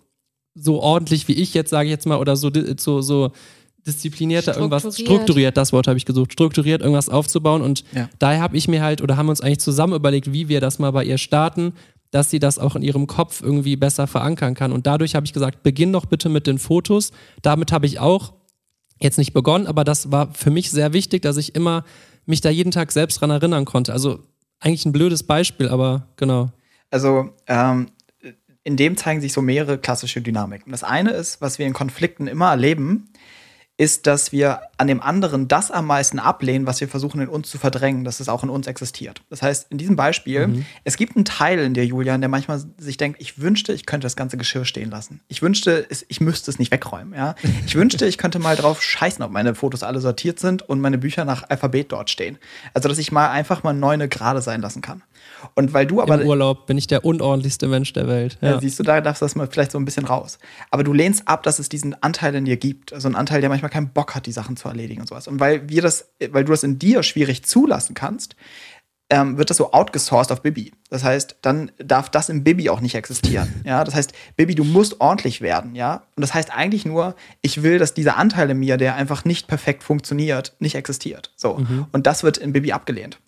[0.54, 3.30] so ordentlich wie ich jetzt, sage ich jetzt mal, oder so, so, so
[3.90, 7.62] disziplinierter irgendwas strukturiert, das Wort habe ich gesucht, strukturiert irgendwas aufzubauen.
[7.62, 8.08] Und ja.
[8.18, 10.90] daher habe ich mir halt, oder haben uns eigentlich zusammen überlegt, wie wir das mal
[10.90, 11.74] bei ihr starten,
[12.10, 14.72] dass sie das auch in ihrem Kopf irgendwie besser verankern kann.
[14.72, 17.12] Und dadurch habe ich gesagt, beginn doch bitte mit den Fotos.
[17.42, 18.32] Damit habe ich auch
[19.00, 21.84] jetzt nicht begonnen, aber das war für mich sehr wichtig, dass ich immer
[22.26, 23.92] mich da jeden Tag selbst dran erinnern konnte.
[23.92, 24.20] Also
[24.60, 26.50] eigentlich ein blödes Beispiel, aber genau.
[26.90, 27.86] Also ähm,
[28.62, 30.72] in dem zeigen sich so mehrere klassische Dynamiken.
[30.72, 33.08] Das eine ist, was wir in Konflikten immer erleben,
[33.80, 37.48] ist, dass wir an dem anderen das am meisten ablehnen, was wir versuchen in uns
[37.48, 39.22] zu verdrängen, dass es auch in uns existiert.
[39.30, 40.66] Das heißt, in diesem Beispiel, mhm.
[40.84, 44.04] es gibt einen Teil in dir, Julian, der manchmal sich denkt, ich wünschte, ich könnte
[44.04, 45.22] das ganze Geschirr stehen lassen.
[45.28, 47.14] Ich wünschte, ich müsste es nicht wegräumen.
[47.14, 47.36] Ja?
[47.64, 50.98] Ich wünschte, ich könnte mal drauf scheißen, ob meine Fotos alle sortiert sind und meine
[50.98, 52.36] Bücher nach Alphabet dort stehen.
[52.74, 55.02] Also, dass ich mal einfach mal neune gerade sein lassen kann.
[55.54, 56.20] Und weil du aber.
[56.20, 58.38] Im Urlaub bin ich der unordentlichste Mensch der Welt.
[58.40, 58.52] Ja.
[58.52, 60.38] Ja, siehst du, da darfst du das mal vielleicht so ein bisschen raus.
[60.70, 62.92] Aber du lehnst ab, dass es diesen Anteil in dir gibt.
[62.92, 65.28] Also einen Anteil, der manchmal keinen Bock hat, die Sachen zu erledigen und sowas.
[65.28, 68.36] Und weil wir das, weil du das in dir schwierig zulassen kannst,
[69.10, 70.72] ähm, wird das so outgesourced auf Bibi.
[70.88, 73.48] Das heißt, dann darf das im Bibi auch nicht existieren.
[73.64, 75.74] Ja, das heißt, Bibi, du musst ordentlich werden.
[75.74, 79.24] Ja, und das heißt eigentlich nur, ich will, dass dieser Anteil in mir, der einfach
[79.24, 81.32] nicht perfekt funktioniert, nicht existiert.
[81.36, 81.58] So.
[81.58, 81.86] Mhm.
[81.92, 83.18] Und das wird in Bibi abgelehnt.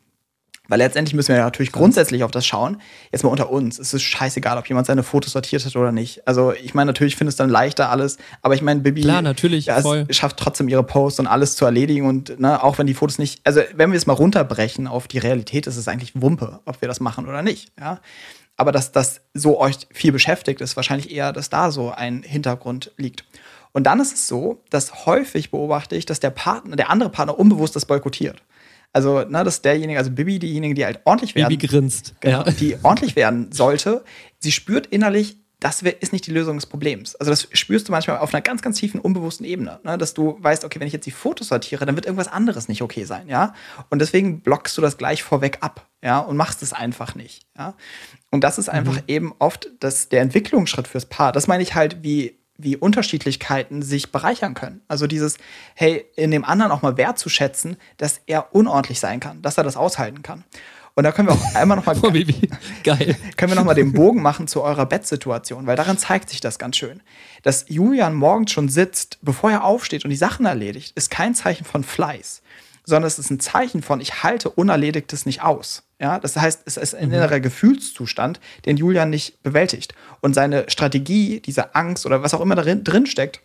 [0.68, 2.80] Weil letztendlich müssen wir ja natürlich grundsätzlich auf das schauen.
[3.10, 3.80] Jetzt mal unter uns.
[3.80, 6.26] Es ist scheißegal, ob jemand seine Fotos sortiert hat oder nicht.
[6.26, 8.16] Also ich meine, natürlich findest du dann leichter alles.
[8.42, 12.06] Aber ich meine, Bibi Klar, natürlich, ja, schafft trotzdem ihre Posts und alles zu erledigen.
[12.06, 15.18] Und ne, auch wenn die Fotos nicht, also wenn wir es mal runterbrechen auf die
[15.18, 17.72] Realität, ist es eigentlich Wumpe, ob wir das machen oder nicht.
[17.80, 18.00] Ja.
[18.56, 22.92] Aber dass das so euch viel beschäftigt, ist wahrscheinlich eher, dass da so ein Hintergrund
[22.96, 23.24] liegt.
[23.72, 27.38] Und dann ist es so, dass häufig beobachte ich, dass der Partner, der andere Partner
[27.38, 28.42] unbewusst das boykottiert.
[28.92, 31.48] Also, ne, dass derjenige, also Bibi, diejenige, die halt ordentlich werden.
[31.48, 32.14] Bibi grinst.
[32.20, 32.50] Genau, ja.
[32.52, 34.04] Die ordentlich werden sollte,
[34.38, 37.14] sie spürt innerlich, das ist nicht die Lösung des Problems.
[37.14, 39.96] Also das spürst du manchmal auf einer ganz, ganz tiefen, unbewussten Ebene, ne?
[39.96, 42.82] dass du weißt, okay, wenn ich jetzt die Fotos sortiere, dann wird irgendwas anderes nicht
[42.82, 43.54] okay sein, ja.
[43.88, 47.74] Und deswegen blockst du das gleich vorweg ab, ja, und machst es einfach nicht, ja.
[48.32, 49.02] Und das ist einfach mhm.
[49.06, 51.30] eben oft das, der Entwicklungsschritt fürs Paar.
[51.30, 54.82] Das meine ich halt, wie wie Unterschiedlichkeiten sich bereichern können.
[54.88, 55.38] Also dieses,
[55.74, 59.76] hey, in dem anderen auch mal wertzuschätzen, dass er unordentlich sein kann, dass er das
[59.76, 60.44] aushalten kann.
[60.94, 62.12] Und da können wir auch einmal nochmal oh,
[62.82, 63.16] Geil.
[63.36, 66.58] können wir noch mal den Bogen machen zu eurer Bettsituation, weil daran zeigt sich das
[66.58, 67.02] ganz schön.
[67.42, 71.64] Dass Julian morgens schon sitzt, bevor er aufsteht und die Sachen erledigt, ist kein Zeichen
[71.64, 72.42] von Fleiß,
[72.84, 75.82] sondern es ist ein Zeichen von, ich halte Unerledigtes nicht aus.
[76.02, 77.14] Ja, das heißt, es ist ein mhm.
[77.14, 79.94] innerer Gefühlszustand, den Julian nicht bewältigt.
[80.20, 83.40] Und seine Strategie, diese Angst oder was auch immer darin drin steckt,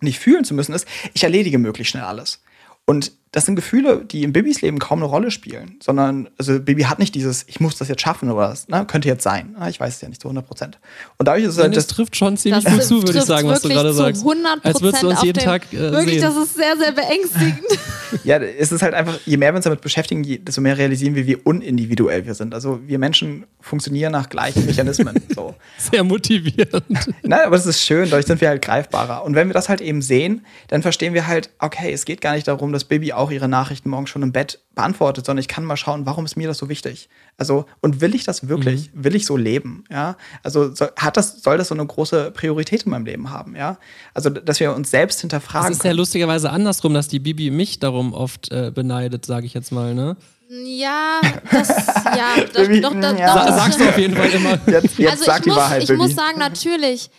[0.00, 2.42] nicht fühlen zu müssen, ist, ich erledige möglichst schnell alles.
[2.84, 6.84] Und das sind Gefühle, die in Bibis Leben kaum eine Rolle spielen, sondern, also Bibi
[6.84, 8.86] hat nicht dieses, ich muss das jetzt schaffen oder was, ne?
[8.86, 9.54] könnte jetzt sein.
[9.68, 10.78] Ich weiß es ja nicht zu 100 Prozent.
[11.18, 11.76] Und dadurch ist es halt.
[11.76, 14.22] Das trifft schon ziemlich gut zu, würde ich sagen, was du gerade sagst.
[14.22, 16.22] 100 Als würdest du uns jeden dem, Tag äh, Wirklich, sehen.
[16.22, 17.78] das ist sehr, sehr beängstigend.
[18.24, 21.26] ja, es ist halt einfach, je mehr wir uns damit beschäftigen, desto mehr realisieren wir,
[21.26, 22.54] wie unindividuell wir sind.
[22.54, 25.16] Also wir Menschen funktionieren nach gleichen Mechanismen.
[25.34, 25.54] So.
[25.76, 26.84] Sehr motivierend.
[27.22, 29.24] Nein, aber es ist schön, dadurch sind wir halt greifbarer.
[29.24, 32.34] Und wenn wir das halt eben sehen, dann verstehen wir halt, okay, es geht gar
[32.34, 35.64] nicht darum, dass Bibi auch ihre Nachrichten morgen schon im Bett beantwortet, sondern ich kann
[35.64, 37.08] mal schauen, warum ist mir das so wichtig?
[37.36, 38.92] Also, und will ich das wirklich?
[38.94, 39.04] Mhm.
[39.04, 39.84] Will ich so leben?
[39.90, 43.56] Ja, also so, hat das, soll das so eine große Priorität in meinem Leben haben?
[43.56, 43.78] Ja,
[44.14, 45.70] also, dass wir uns selbst hinterfragen.
[45.72, 49.54] Es ist ja lustigerweise andersrum, dass die Bibi mich darum oft äh, beneidet, sage ich
[49.54, 50.16] jetzt mal, ne?
[50.50, 53.46] Ja, das, ja, doch, doch, doch, ja.
[53.46, 54.58] doch, Sagst du auf jeden Fall immer.
[54.66, 55.98] Jetzt, jetzt also sag die muss, Wahrheit, Ich Baby.
[56.00, 57.10] muss sagen, natürlich,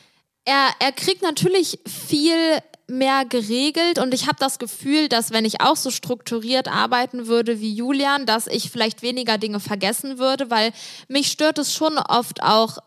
[0.45, 2.59] er, er kriegt natürlich viel
[2.89, 7.59] mehr geregelt und ich habe das Gefühl, dass wenn ich auch so strukturiert arbeiten würde
[7.59, 10.71] wie Julian, dass ich vielleicht weniger Dinge vergessen würde, weil
[11.07, 12.79] mich stört es schon oft auch.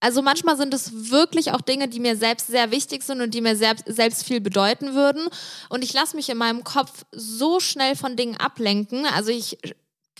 [0.00, 3.40] Also manchmal sind es wirklich auch Dinge, die mir selbst sehr wichtig sind und die
[3.40, 5.28] mir selbst, selbst viel bedeuten würden.
[5.70, 9.06] Und ich lasse mich in meinem Kopf so schnell von Dingen ablenken.
[9.06, 9.58] Also ich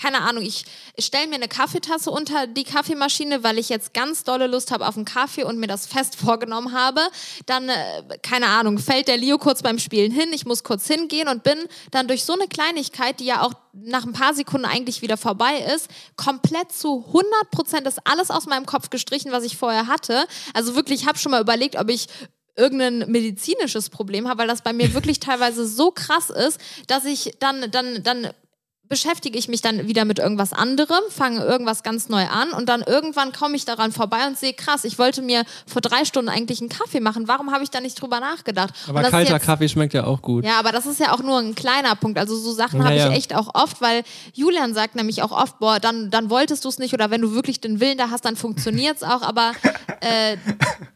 [0.00, 0.64] keine Ahnung, ich
[0.98, 4.96] stelle mir eine Kaffeetasse unter die Kaffeemaschine, weil ich jetzt ganz dolle Lust habe auf
[4.96, 7.00] einen Kaffee und mir das fest vorgenommen habe.
[7.46, 11.28] Dann, äh, keine Ahnung, fällt der Leo kurz beim Spielen hin, ich muss kurz hingehen
[11.28, 11.58] und bin
[11.90, 15.58] dann durch so eine Kleinigkeit, die ja auch nach ein paar Sekunden eigentlich wieder vorbei
[15.74, 20.26] ist, komplett zu 100 Prozent ist alles aus meinem Kopf gestrichen, was ich vorher hatte.
[20.54, 22.06] Also wirklich, ich habe schon mal überlegt, ob ich
[22.56, 27.36] irgendein medizinisches Problem habe, weil das bei mir wirklich teilweise so krass ist, dass ich
[27.38, 28.30] dann, dann, dann
[28.88, 32.82] beschäftige ich mich dann wieder mit irgendwas anderem, fange irgendwas ganz neu an und dann
[32.82, 36.60] irgendwann komme ich daran vorbei und sehe, krass, ich wollte mir vor drei Stunden eigentlich
[36.60, 37.28] einen Kaffee machen.
[37.28, 38.72] Warum habe ich da nicht drüber nachgedacht?
[38.88, 40.44] Aber kalter jetzt, Kaffee schmeckt ja auch gut.
[40.44, 42.18] Ja, aber das ist ja auch nur ein kleiner Punkt.
[42.18, 45.58] Also so Sachen ja, habe ich echt auch oft, weil Julian sagt nämlich auch oft,
[45.58, 48.24] boah, dann, dann wolltest du es nicht oder wenn du wirklich den Willen da hast,
[48.24, 49.22] dann funktioniert es auch.
[49.22, 49.52] Aber
[50.00, 50.36] äh,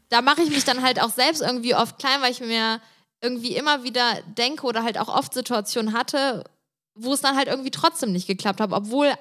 [0.09, 2.80] da mache ich mich dann halt auch selbst irgendwie oft klein, weil ich mir
[3.22, 6.45] irgendwie immer wieder denke oder halt auch oft Situationen hatte,
[6.95, 9.12] wo es dann halt irgendwie trotzdem nicht geklappt hat, obwohl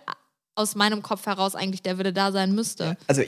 [0.56, 2.98] aus meinem Kopf heraus eigentlich der Wille da sein müsste.
[3.08, 3.24] Also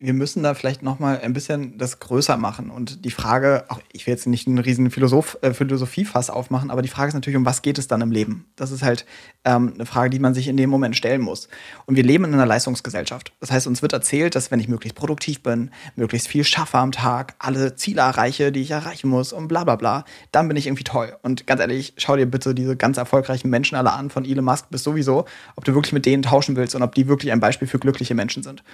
[0.00, 3.80] wir müssen da vielleicht noch mal ein bisschen das größer machen und die Frage, auch
[3.92, 7.36] ich will jetzt nicht einen riesen Philosoph, äh, Philosophiefass aufmachen, aber die Frage ist natürlich,
[7.36, 8.46] um was geht es dann im Leben?
[8.56, 9.06] Das ist halt
[9.44, 11.48] ähm, eine Frage, die man sich in dem Moment stellen muss.
[11.86, 13.32] Und wir leben in einer Leistungsgesellschaft.
[13.38, 16.90] Das heißt, uns wird erzählt, dass wenn ich möglichst produktiv bin, möglichst viel schaffe am
[16.90, 20.66] Tag, alle Ziele erreiche, die ich erreichen muss und bla bla bla, dann bin ich
[20.66, 21.16] irgendwie toll.
[21.22, 24.70] Und ganz ehrlich, schau dir bitte diese ganz erfolgreichen Menschen alle an, von Elon Musk
[24.70, 25.24] bis sowieso,
[25.54, 28.14] ob du wirklich mit denen tauschen willst und ob die wirklich ein Beispiel für glückliche
[28.14, 28.64] Menschen sind.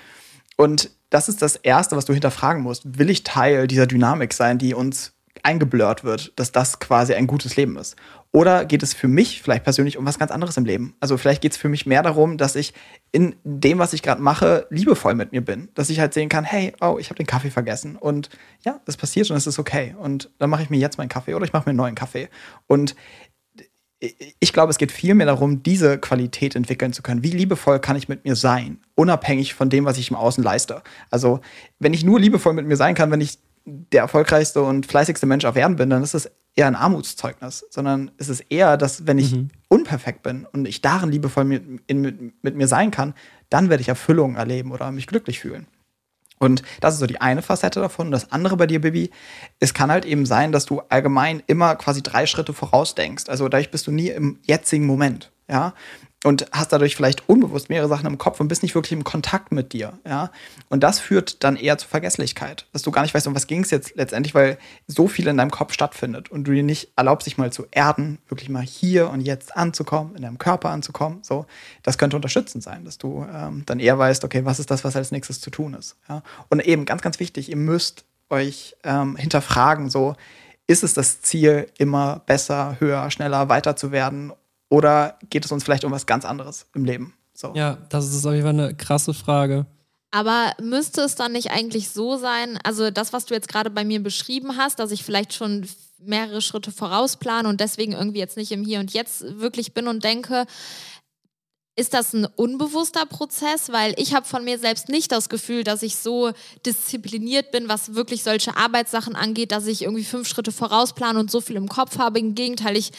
[0.61, 2.99] Und das ist das Erste, was du hinterfragen musst.
[2.99, 7.57] Will ich Teil dieser Dynamik sein, die uns eingeblurrt wird, dass das quasi ein gutes
[7.57, 7.97] Leben ist?
[8.31, 10.95] Oder geht es für mich vielleicht persönlich um was ganz anderes im Leben?
[11.01, 12.75] Also vielleicht geht es für mich mehr darum, dass ich
[13.11, 15.71] in dem, was ich gerade mache, liebevoll mit mir bin.
[15.75, 17.97] Dass ich halt sehen kann, hey, oh, ich habe den Kaffee vergessen.
[17.97, 18.29] Und
[18.63, 19.97] ja, das passiert und es ist okay.
[19.99, 22.29] Und dann mache ich mir jetzt meinen Kaffee oder ich mache mir einen neuen Kaffee.
[22.67, 22.97] Und
[24.01, 27.23] ich glaube, es geht viel mehr darum, diese Qualität entwickeln zu können.
[27.23, 30.83] Wie liebevoll kann ich mit mir sein, unabhängig von dem, was ich im Außen leiste?
[31.11, 31.41] Also,
[31.79, 35.45] wenn ich nur liebevoll mit mir sein kann, wenn ich der erfolgreichste und fleißigste Mensch
[35.45, 39.19] auf Erden bin, dann ist es eher ein Armutszeugnis, sondern es ist eher, dass wenn
[39.19, 39.51] ich mhm.
[39.69, 43.15] unperfekt bin und ich darin liebevoll mit, in, mit, mit mir sein kann,
[43.51, 45.67] dann werde ich Erfüllung erleben oder mich glücklich fühlen.
[46.41, 48.11] Und das ist so die eine Facette davon.
[48.11, 49.11] das andere bei dir, Bibi,
[49.61, 53.29] es kann halt eben sein, dass du allgemein immer quasi drei Schritte vorausdenkst.
[53.29, 55.31] Also dadurch bist du nie im jetzigen Moment.
[55.49, 55.75] Ja,
[56.23, 59.53] und hast dadurch vielleicht unbewusst mehrere Sachen im Kopf und bist nicht wirklich im Kontakt
[59.53, 60.31] mit dir, ja.
[60.69, 63.63] Und das führt dann eher zu Vergesslichkeit, dass du gar nicht weißt, um was ging
[63.63, 67.27] es jetzt letztendlich, weil so viel in deinem Kopf stattfindet und du dir nicht erlaubst,
[67.27, 71.21] dich mal zu erden, wirklich mal hier und jetzt anzukommen, in deinem Körper anzukommen.
[71.23, 71.47] So,
[71.83, 74.97] das könnte unterstützend sein, dass du ähm, dann eher weißt, okay, was ist das, was
[74.97, 75.97] als nächstes zu tun ist.
[76.09, 76.23] Ja?
[76.51, 80.17] Und eben ganz, ganz wichtig, ihr müsst euch ähm, hinterfragen, so
[80.67, 84.33] ist es das Ziel, immer besser, höher, schneller, weiter zu werden
[84.71, 87.13] oder geht es uns vielleicht um was ganz anderes im Leben?
[87.35, 87.53] So.
[87.55, 89.67] Ja, das ist auf jeden Fall eine krasse Frage.
[90.13, 93.85] Aber müsste es dann nicht eigentlich so sein, also das, was du jetzt gerade bei
[93.85, 95.69] mir beschrieben hast, dass ich vielleicht schon
[95.99, 100.03] mehrere Schritte vorausplane und deswegen irgendwie jetzt nicht im Hier und Jetzt wirklich bin und
[100.03, 100.47] denke,
[101.77, 103.71] ist das ein unbewusster Prozess?
[103.71, 106.33] Weil ich habe von mir selbst nicht das Gefühl, dass ich so
[106.67, 111.41] diszipliniert bin, was wirklich solche Arbeitssachen angeht, dass ich irgendwie fünf Schritte vorausplane und so
[111.41, 112.19] viel im Kopf habe.
[112.19, 112.93] Im Gegenteil, ich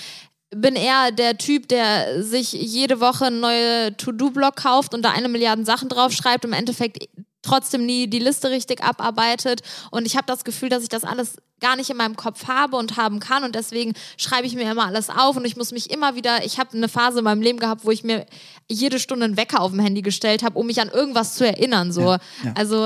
[0.53, 5.29] bin eher der Typ, der sich jede Woche einen neuen To-Do-Block kauft und da eine
[5.29, 7.07] Milliarde Sachen draufschreibt und im Endeffekt
[7.41, 9.61] trotzdem nie die Liste richtig abarbeitet.
[9.89, 12.75] Und ich habe das Gefühl, dass ich das alles gar nicht in meinem Kopf habe
[12.75, 13.43] und haben kann.
[13.43, 16.59] Und deswegen schreibe ich mir immer alles auf und ich muss mich immer wieder, ich
[16.59, 18.25] habe eine Phase in meinem Leben gehabt, wo ich mir
[18.67, 21.91] jede Stunde einen Wecker auf dem Handy gestellt habe, um mich an irgendwas zu erinnern.
[21.91, 22.01] So.
[22.01, 22.53] Ja, ja.
[22.55, 22.83] Also,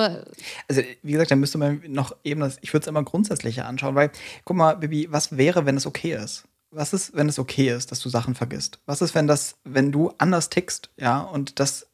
[0.67, 3.95] also, wie gesagt, da müsste man noch eben das, ich würde es immer grundsätzlicher anschauen,
[3.95, 4.11] weil,
[4.43, 6.43] guck mal, Bibi, was wäre, wenn es okay ist?
[6.75, 8.79] Was ist, wenn es okay ist, dass du Sachen vergisst?
[8.85, 11.87] Was ist, wenn das, wenn du anders tickst, ja, und dass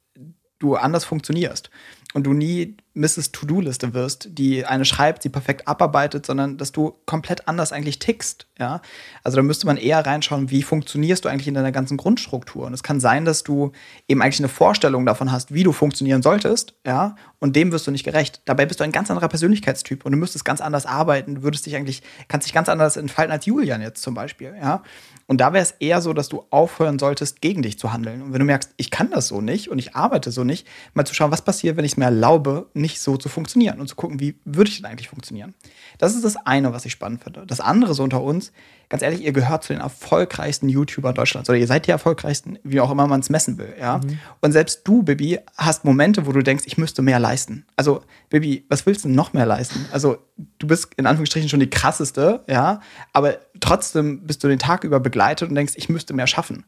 [0.59, 1.69] du anders funktionierst?
[2.13, 3.31] und du nie Mrs.
[3.31, 8.47] To-Do-Liste wirst, die eine schreibt, sie perfekt abarbeitet, sondern dass du komplett anders eigentlich tickst.
[8.59, 8.81] Ja?
[9.23, 12.65] Also da müsste man eher reinschauen, wie funktionierst du eigentlich in deiner ganzen Grundstruktur.
[12.65, 13.71] Und es kann sein, dass du
[14.09, 17.91] eben eigentlich eine Vorstellung davon hast, wie du funktionieren solltest, ja, und dem wirst du
[17.91, 18.41] nicht gerecht.
[18.45, 21.75] Dabei bist du ein ganz anderer Persönlichkeitstyp und du müsstest ganz anders arbeiten, würdest dich
[21.75, 24.83] eigentlich, kannst dich ganz anders entfalten als Julian jetzt zum Beispiel, ja.
[25.27, 28.21] Und da wäre es eher so, dass du aufhören solltest, gegen dich zu handeln.
[28.21, 31.05] Und wenn du merkst, ich kann das so nicht und ich arbeite so nicht, mal
[31.05, 33.95] zu schauen, was passiert, wenn ich es mir erlaube, nicht so zu funktionieren und zu
[33.95, 35.53] gucken, wie würde ich denn eigentlich funktionieren.
[35.97, 37.45] Das ist das eine, was ich spannend finde.
[37.45, 38.51] Das andere so unter uns,
[38.89, 42.81] ganz ehrlich, ihr gehört zu den erfolgreichsten YouTubern Deutschlands oder ihr seid die erfolgreichsten, wie
[42.81, 43.99] auch immer man es messen will, ja.
[43.99, 44.19] Mhm.
[44.41, 47.65] Und selbst du, Bibi, hast Momente, wo du denkst, ich müsste mehr leisten.
[47.75, 49.85] Also, Bibi, was willst du noch mehr leisten?
[49.91, 50.17] Also,
[50.59, 52.81] du bist in Anführungsstrichen schon die krasseste, ja,
[53.13, 56.65] aber trotzdem bist du den Tag über begleitet und denkst, ich müsste mehr schaffen.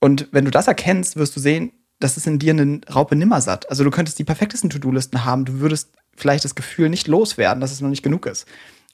[0.00, 3.68] Und wenn du das erkennst, wirst du sehen, das ist in dir eine Raupe nimmersatt.
[3.70, 7.72] Also du könntest die perfektesten To-Do-Listen haben, du würdest vielleicht das Gefühl nicht loswerden, dass
[7.72, 8.46] es noch nicht genug ist.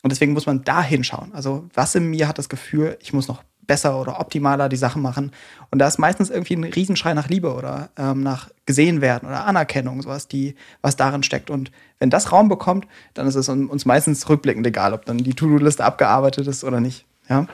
[0.03, 1.33] Und deswegen muss man da hinschauen.
[1.33, 5.03] Also was in mir hat das Gefühl, ich muss noch besser oder optimaler die Sachen
[5.03, 5.33] machen.
[5.71, 9.45] Und da ist meistens irgendwie ein Riesenschrei nach Liebe oder ähm, nach gesehen werden oder
[9.45, 11.51] Anerkennung, sowas, die, was darin steckt.
[11.51, 15.35] Und wenn das Raum bekommt, dann ist es uns meistens rückblickend egal, ob dann die
[15.35, 17.05] To-Do-Liste abgearbeitet ist oder nicht.
[17.29, 17.47] Ja?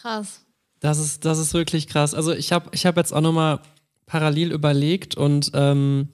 [0.00, 0.40] Krass.
[0.80, 2.14] Das ist, das ist wirklich krass.
[2.14, 3.60] Also ich habe ich hab jetzt auch nochmal
[4.08, 6.08] parallel überlegt und ähm,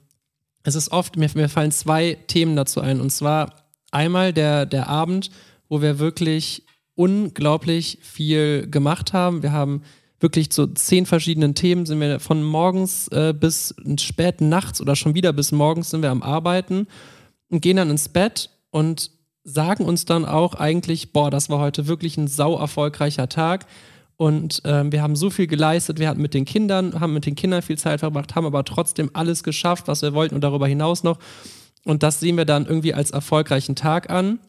[0.63, 2.99] es ist oft, mir, mir fallen zwei Themen dazu ein.
[2.99, 3.55] Und zwar
[3.91, 5.29] einmal der, der Abend,
[5.69, 6.63] wo wir wirklich
[6.95, 9.43] unglaublich viel gemacht haben.
[9.43, 9.83] Wir haben
[10.19, 15.13] wirklich zu zehn verschiedenen Themen sind wir von morgens äh, bis spät nachts oder schon
[15.13, 16.87] wieder bis morgens sind wir am Arbeiten
[17.49, 19.11] und gehen dann ins Bett und
[19.43, 23.67] sagen uns dann auch eigentlich, boah, das war heute wirklich ein sau erfolgreicher Tag.
[24.17, 27.35] Und ähm, wir haben so viel geleistet, wir hatten mit den Kindern, haben mit den
[27.35, 31.03] Kindern viel Zeit verbracht, haben aber trotzdem alles geschafft, was wir wollten und darüber hinaus
[31.03, 31.19] noch.
[31.83, 34.39] Und das sehen wir dann irgendwie als erfolgreichen Tag an.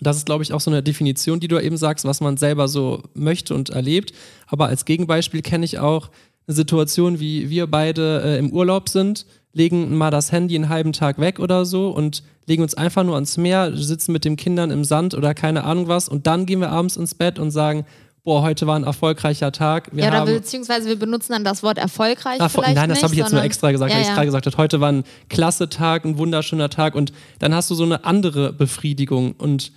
[0.00, 2.68] Das ist, glaube ich, auch so eine Definition, die du eben sagst, was man selber
[2.68, 4.12] so möchte und erlebt.
[4.46, 6.10] Aber als Gegenbeispiel kenne ich auch
[6.46, 10.92] eine Situation, wie wir beide äh, im Urlaub sind, legen mal das Handy einen halben
[10.92, 14.70] Tag weg oder so und legen uns einfach nur ans Meer, sitzen mit den Kindern
[14.70, 17.84] im Sand oder keine Ahnung was und dann gehen wir abends ins Bett und sagen,
[18.24, 19.88] boah, heute war ein erfolgreicher Tag.
[19.92, 23.02] Wir ja, oder haben, beziehungsweise wir benutzen dann das Wort erfolgreich Ah, vielleicht nein, das
[23.02, 24.14] habe ich jetzt nur extra gesagt, ja, weil ich ja.
[24.14, 27.74] gerade gesagt habe, heute war ein klasse Tag, ein wunderschöner Tag und dann hast du
[27.74, 29.72] so eine andere Befriedigung und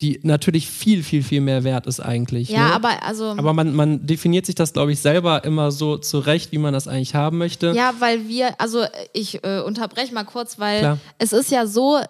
[0.00, 2.48] die natürlich viel, viel, viel mehr wert ist eigentlich.
[2.48, 2.74] Ja, ne?
[2.74, 3.26] aber also.
[3.26, 6.88] Aber man, man definiert sich das, glaube ich, selber immer so zurecht, wie man das
[6.88, 7.72] eigentlich haben möchte.
[7.72, 10.98] Ja, weil wir, also ich äh, unterbreche mal kurz, weil Klar.
[11.18, 12.00] es ist ja so,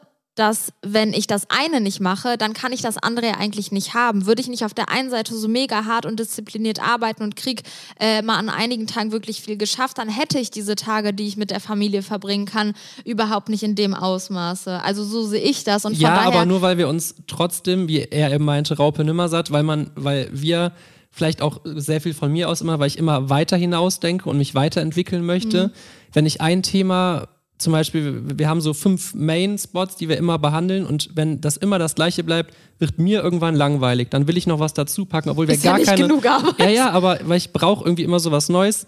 [0.41, 3.93] dass wenn ich das eine nicht mache, dann kann ich das andere ja eigentlich nicht
[3.93, 4.25] haben.
[4.25, 7.63] Würde ich nicht auf der einen Seite so mega hart und diszipliniert arbeiten und krieg
[8.01, 11.37] äh, mal an einigen Tagen wirklich viel geschafft, dann hätte ich diese Tage, die ich
[11.37, 12.73] mit der Familie verbringen kann,
[13.05, 14.83] überhaupt nicht in dem Ausmaße.
[14.83, 17.87] Also so sehe ich das und von ja, daher aber nur weil wir uns trotzdem,
[17.87, 20.73] wie er eben meinte, Raupe Nimmersatt, weil man, weil wir
[21.11, 24.39] vielleicht auch sehr viel von mir aus immer, weil ich immer weiter hinaus denke und
[24.39, 25.67] mich weiterentwickeln möchte.
[25.67, 25.73] Mhm.
[26.15, 27.29] Wenn ich ein Thema,
[27.61, 31.79] zum Beispiel, wir haben so fünf Main-Spots, die wir immer behandeln und wenn das immer
[31.79, 34.09] das gleiche bleibt, wird mir irgendwann langweilig.
[34.11, 36.03] Dann will ich noch was dazu packen, obwohl wir Ist ja gar nicht keine.
[36.03, 36.59] genug Arbeit.
[36.59, 38.87] Ja, ja, aber weil ich brauche irgendwie immer so was Neues.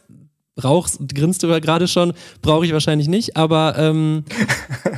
[0.54, 2.12] Brauchst, grinst du ja gerade schon,
[2.42, 4.24] brauche ich wahrscheinlich nicht, aber ähm,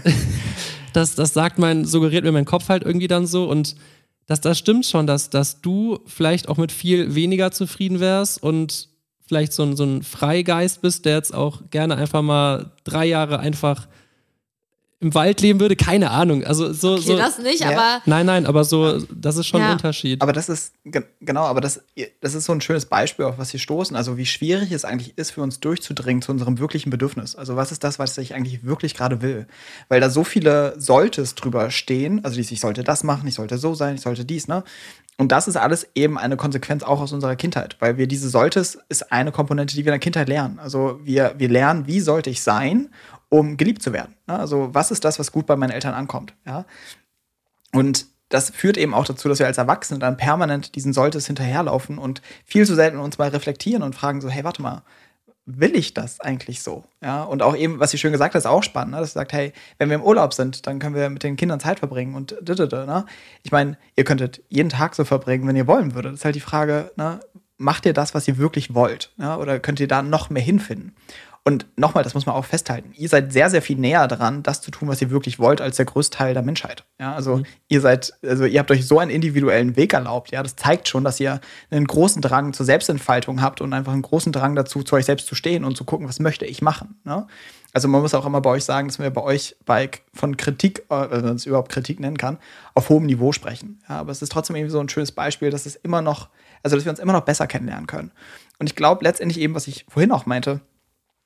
[0.92, 3.76] das, das sagt mein, suggeriert mir mein Kopf halt irgendwie dann so und
[4.26, 8.88] das, das stimmt schon, dass, dass du vielleicht auch mit viel weniger zufrieden wärst und
[9.26, 13.38] vielleicht so ein, so ein Freigeist bist, der jetzt auch gerne einfach mal drei Jahre
[13.38, 13.88] einfach
[15.04, 16.44] im Wald leben würde, keine Ahnung.
[16.44, 17.70] Also so, okay, so das nicht, Ja.
[17.70, 19.66] aber nein, nein, aber so, das ist schon Ja.
[19.66, 20.22] ein Unterschied.
[20.22, 21.82] Aber das ist, ge- genau, aber das,
[22.20, 23.94] das ist so ein schönes Beispiel, auf was wir stoßen.
[23.96, 27.36] Also, wie schwierig es eigentlich ist, für uns durchzudringen zu unserem wirklichen Bedürfnis.
[27.36, 29.46] Also, was ist das, was ich eigentlich wirklich gerade will?
[29.88, 32.24] Weil da so viele Solltes drüber stehen.
[32.24, 34.64] Also, ich sollte das machen, ich sollte so sein, ich sollte dies, ne?
[35.16, 38.78] Und das ist alles eben eine Konsequenz auch aus unserer Kindheit, weil wir diese Solltes
[38.88, 40.58] ist eine Komponente, die wir in der Kindheit lernen.
[40.58, 42.88] Also wir, wir lernen, wie sollte ich sein,
[43.28, 44.14] um geliebt zu werden.
[44.26, 44.38] Ne?
[44.38, 46.34] Also was ist das, was gut bei meinen Eltern ankommt?
[46.46, 46.64] Ja?
[47.72, 51.98] Und das führt eben auch dazu, dass wir als Erwachsene dann permanent diesen Solltes hinterherlaufen
[51.98, 54.82] und viel zu selten uns mal reflektieren und fragen so, hey, warte mal,
[55.46, 56.84] will ich das eigentlich so?
[57.02, 59.00] Ja, und auch eben, was sie schön gesagt hat, ist auch spannend, ne?
[59.00, 61.60] dass sie sagt, hey, wenn wir im Urlaub sind, dann können wir mit den Kindern
[61.60, 63.04] Zeit verbringen und da, ne?
[63.42, 66.12] Ich meine, ihr könntet jeden Tag so verbringen, wenn ihr wollen würdet.
[66.12, 67.20] Das ist halt die Frage, ne?
[67.58, 69.12] macht ihr das, was ihr wirklich wollt?
[69.18, 69.36] Ja?
[69.36, 70.94] Oder könnt ihr da noch mehr hinfinden?
[71.46, 72.92] Und nochmal, das muss man auch festhalten.
[72.96, 75.76] Ihr seid sehr, sehr viel näher dran, das zu tun, was ihr wirklich wollt, als
[75.76, 76.84] der größte Teil der Menschheit.
[76.98, 80.30] Ja, also ihr seid, also ihr habt euch so einen individuellen Weg erlaubt.
[80.30, 84.00] Ja, das zeigt schon, dass ihr einen großen Drang zur Selbstentfaltung habt und einfach einen
[84.00, 86.98] großen Drang dazu, zu euch selbst zu stehen und zu gucken, was möchte ich machen.
[87.04, 87.26] Ne?
[87.74, 90.86] Also man muss auch immer bei euch sagen, dass wir bei euch bei von Kritik,
[90.88, 92.38] äh, wenn man es überhaupt Kritik nennen kann,
[92.74, 93.80] auf hohem Niveau sprechen.
[93.86, 96.30] Ja, aber es ist trotzdem eben so ein schönes Beispiel, dass es immer noch,
[96.62, 98.12] also dass wir uns immer noch besser kennenlernen können.
[98.58, 100.62] Und ich glaube letztendlich eben, was ich vorhin auch meinte,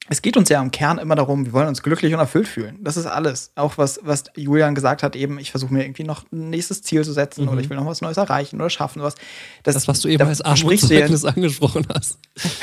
[0.09, 2.79] es geht uns ja im Kern immer darum, wir wollen uns glücklich und erfüllt fühlen.
[2.83, 3.53] Das ist alles.
[3.57, 7.05] Auch was, was Julian gesagt hat, eben, ich versuche mir irgendwie noch ein nächstes Ziel
[7.05, 9.03] zu setzen oder ich will noch was Neues erreichen oder schaffen.
[9.03, 9.17] Was.
[9.63, 12.19] das, was du eben da als Armutszeugnis angesprochen hast.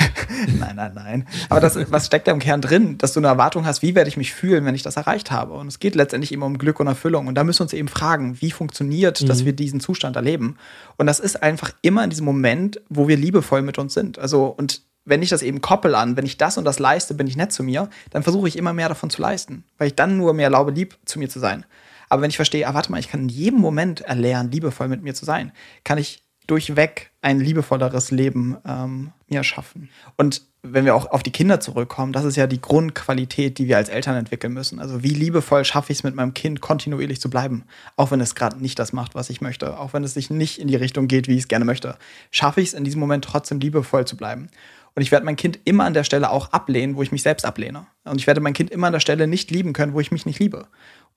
[0.58, 1.28] Nein, nein, nein.
[1.48, 2.98] Aber das, was steckt da im Kern drin?
[2.98, 5.54] Dass du eine Erwartung hast, wie werde ich mich fühlen, wenn ich das erreicht habe?
[5.54, 7.26] Und es geht letztendlich immer um Glück und Erfüllung.
[7.26, 10.56] Und da müssen wir uns eben fragen, wie funktioniert, dass wir diesen Zustand erleben?
[10.96, 14.18] Und das ist einfach immer in diesem Moment, wo wir liebevoll mit uns sind.
[14.18, 17.26] Also, und wenn ich das eben koppel an, wenn ich das und das leiste, bin
[17.26, 20.18] ich nett zu mir, dann versuche ich immer mehr davon zu leisten, weil ich dann
[20.18, 21.64] nur mehr erlaube, lieb zu mir zu sein.
[22.08, 25.02] Aber wenn ich verstehe, ah, warte mal, ich kann in jedem Moment erlernen, liebevoll mit
[25.02, 25.52] mir zu sein,
[25.84, 29.88] kann ich durchweg ein liebevolleres Leben ähm, ja, schaffen.
[30.16, 33.76] Und wenn wir auch auf die Kinder zurückkommen, das ist ja die Grundqualität, die wir
[33.76, 34.80] als Eltern entwickeln müssen.
[34.80, 37.64] Also wie liebevoll schaffe ich es mit meinem Kind kontinuierlich zu bleiben,
[37.96, 40.58] auch wenn es gerade nicht das macht, was ich möchte, auch wenn es sich nicht
[40.58, 41.96] in die Richtung geht, wie ich es gerne möchte.
[42.30, 44.48] Schaffe ich es in diesem Moment trotzdem liebevoll zu bleiben.
[44.96, 47.44] Und ich werde mein Kind immer an der Stelle auch ablehnen, wo ich mich selbst
[47.44, 47.86] ablehne.
[48.04, 50.24] Und ich werde mein Kind immer an der Stelle nicht lieben können, wo ich mich
[50.24, 50.68] nicht liebe.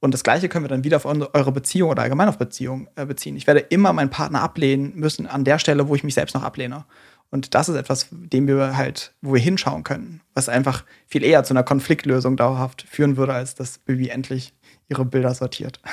[0.02, 3.06] Und das Gleiche können wir dann wieder auf eure Beziehung oder allgemein auf Beziehung äh,
[3.06, 3.38] beziehen.
[3.38, 6.44] Ich werde immer meinen Partner ablehnen müssen an der Stelle, wo ich mich selbst noch
[6.44, 6.84] ablehne.
[7.32, 11.46] Und das ist etwas, dem wir halt, wo wir hinschauen können, was einfach viel eher
[11.46, 14.54] zu einer Konfliktlösung dauerhaft führen würde, als dass Bibi endlich
[14.90, 15.80] ihre Bilder sortiert.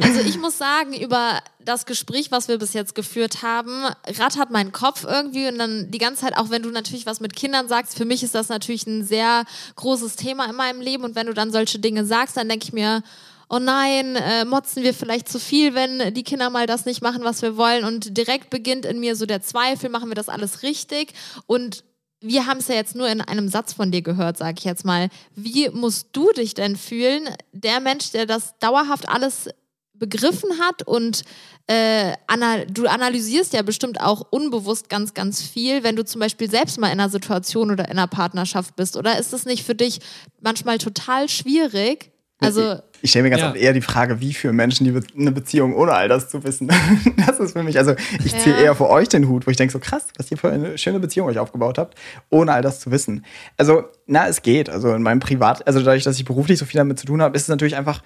[0.00, 3.84] Also ich muss sagen, über das Gespräch, was wir bis jetzt geführt haben,
[4.18, 7.36] rattert mein Kopf irgendwie und dann die ganze Zeit, auch wenn du natürlich was mit
[7.36, 9.44] Kindern sagst, für mich ist das natürlich ein sehr
[9.76, 12.72] großes Thema in meinem Leben und wenn du dann solche Dinge sagst, dann denke ich
[12.72, 13.02] mir,
[13.48, 17.24] oh nein, äh, motzen wir vielleicht zu viel, wenn die Kinder mal das nicht machen,
[17.24, 17.84] was wir wollen.
[17.84, 21.12] Und direkt beginnt in mir so der Zweifel, machen wir das alles richtig?
[21.46, 21.84] Und
[22.24, 24.84] wir haben es ja jetzt nur in einem Satz von dir gehört, sage ich jetzt
[24.84, 25.08] mal.
[25.34, 29.50] Wie musst du dich denn fühlen, der Mensch, der das dauerhaft alles
[29.92, 31.22] begriffen hat und
[31.66, 36.50] äh, anal du analysierst ja bestimmt auch unbewusst ganz, ganz viel, wenn du zum Beispiel
[36.50, 38.96] selbst mal in einer Situation oder in einer Partnerschaft bist.
[38.96, 40.00] Oder ist das nicht für dich
[40.40, 42.10] manchmal total schwierig?
[42.40, 43.48] Also ich, stelle mir ganz Ja.
[43.50, 46.42] oft eher die Frage, wie für Menschen die Be eine Beziehung ohne all das zu
[46.42, 46.68] wissen.
[47.26, 47.94] das ist für mich, also
[48.24, 48.62] ich ziehe Ja.
[48.62, 51.00] eher vor euch den Hut, wo ich denke, so krass, was ihr für eine schöne
[51.00, 51.98] Beziehung euch aufgebaut habt,
[52.30, 53.24] ohne all das zu wissen.
[53.58, 54.70] Also, na, es geht.
[54.70, 57.36] Also in meinem Privat, also dadurch, dass ich beruflich so viel damit zu tun habe,
[57.36, 58.02] ist es natürlich einfach,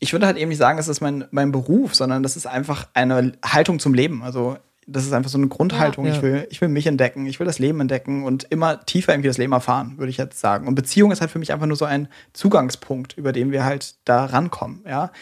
[0.00, 2.88] ich würde halt eben nicht sagen, es ist mein, mein Beruf, sondern das ist einfach
[2.94, 4.22] eine Haltung zum Leben.
[4.22, 4.56] Also
[4.88, 6.06] das ist einfach so eine Grundhaltung.
[6.06, 6.14] Ja.
[6.14, 9.28] Ich, will, ich will mich entdecken, ich will das Leben entdecken und immer tiefer irgendwie
[9.28, 10.66] das Leben erfahren, würde ich jetzt sagen.
[10.66, 13.96] Und Beziehung ist halt für mich einfach nur so ein Zugangspunkt, über den wir halt
[14.04, 14.82] da rankommen.
[14.86, 15.12] Ja?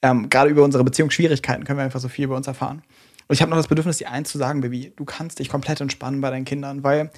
[0.00, 2.82] Ähm, Gerade über unsere Beziehungsschwierigkeiten können wir einfach so viel über uns erfahren.
[3.28, 5.80] Und ich habe noch das Bedürfnis, dir eins zu sagen, Baby, du kannst dich komplett
[5.80, 7.10] entspannen bei deinen Kindern, weil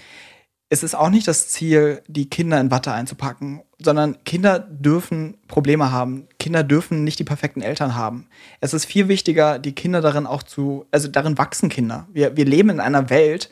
[0.70, 5.92] es ist auch nicht das Ziel, die Kinder in Watte einzupacken, sondern Kinder dürfen Probleme
[5.92, 6.26] haben.
[6.38, 8.26] Kinder dürfen nicht die perfekten Eltern haben.
[8.60, 12.08] Es ist viel wichtiger, die Kinder darin auch zu, also darin wachsen Kinder.
[12.12, 13.50] Wir, wir leben in einer Welt,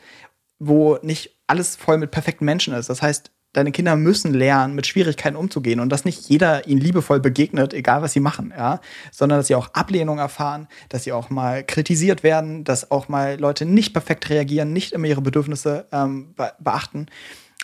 [0.59, 2.89] wo nicht alles voll mit perfekten Menschen ist.
[2.89, 7.19] Das heißt, deine Kinder müssen lernen, mit Schwierigkeiten umzugehen und dass nicht jeder ihnen liebevoll
[7.19, 11.29] begegnet, egal was sie machen, ja, sondern dass sie auch Ablehnung erfahren, dass sie auch
[11.29, 16.33] mal kritisiert werden, dass auch mal Leute nicht perfekt reagieren, nicht immer ihre Bedürfnisse ähm,
[16.35, 17.07] be beachten,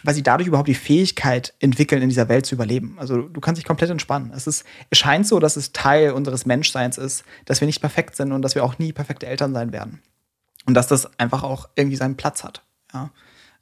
[0.03, 2.95] weil sie dadurch überhaupt die Fähigkeit entwickeln, in dieser Welt zu überleben.
[2.97, 4.31] Also du kannst dich komplett entspannen.
[4.35, 8.15] Es, ist, es scheint so, dass es Teil unseres Menschseins ist, dass wir nicht perfekt
[8.15, 10.01] sind und dass wir auch nie perfekte Eltern sein werden.
[10.65, 12.63] Und dass das einfach auch irgendwie seinen Platz hat.
[12.93, 13.09] Ja?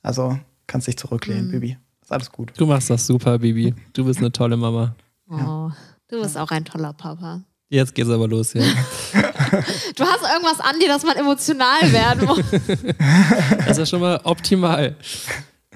[0.01, 1.77] Also kannst dich zurücklehnen, Baby.
[2.01, 2.53] Ist alles gut.
[2.57, 3.73] Du machst das super, Bibi.
[3.93, 4.95] Du bist eine tolle Mama.
[5.29, 5.69] Oh,
[6.09, 7.41] du bist auch ein toller Papa.
[7.69, 8.63] Jetzt geht's aber los hier.
[9.95, 12.39] Du hast irgendwas an dir, dass man emotional werden muss.
[13.57, 14.95] Das ist ja schon mal optimal.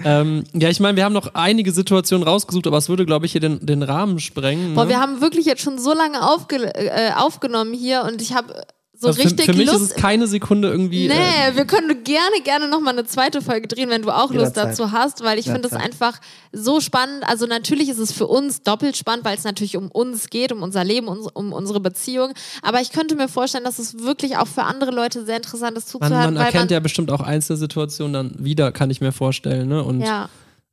[0.04, 3.32] Ähm, ja, ich meine, wir haben noch einige Situationen rausgesucht, aber es würde, glaube ich,
[3.32, 4.70] hier den, den Rahmen sprengen.
[4.70, 4.74] Ne?
[4.74, 8.62] Boah, wir haben wirklich jetzt schon so lange aufge äh, aufgenommen hier und ich habe
[8.98, 9.82] so Also richtig für, für mich Lust.
[9.82, 11.08] ist es keine Sekunde irgendwie.
[11.08, 14.56] Nee, Äh, wir können gerne, gerne nochmal eine zweite Folge drehen, wenn du auch Lust
[14.56, 14.70] Jederzeit.
[14.72, 16.18] dazu hast, weil ich finde es einfach
[16.52, 17.24] so spannend.
[17.28, 20.62] Also natürlich ist es für uns doppelt spannend, weil es natürlich um uns geht, um
[20.62, 22.32] unser Leben, uns- um unsere Beziehung.
[22.62, 25.92] Aber ich könnte mir vorstellen, dass es wirklich auch für andere Leute sehr interessant ist
[25.92, 29.12] man, zuzuhören, man weil erkennt man, ja bestimmt auch Einzelsituationen dann wieder, kann ich mir
[29.12, 29.68] vorstellen.
[29.68, 29.82] Ne?
[29.84, 30.28] Und ja,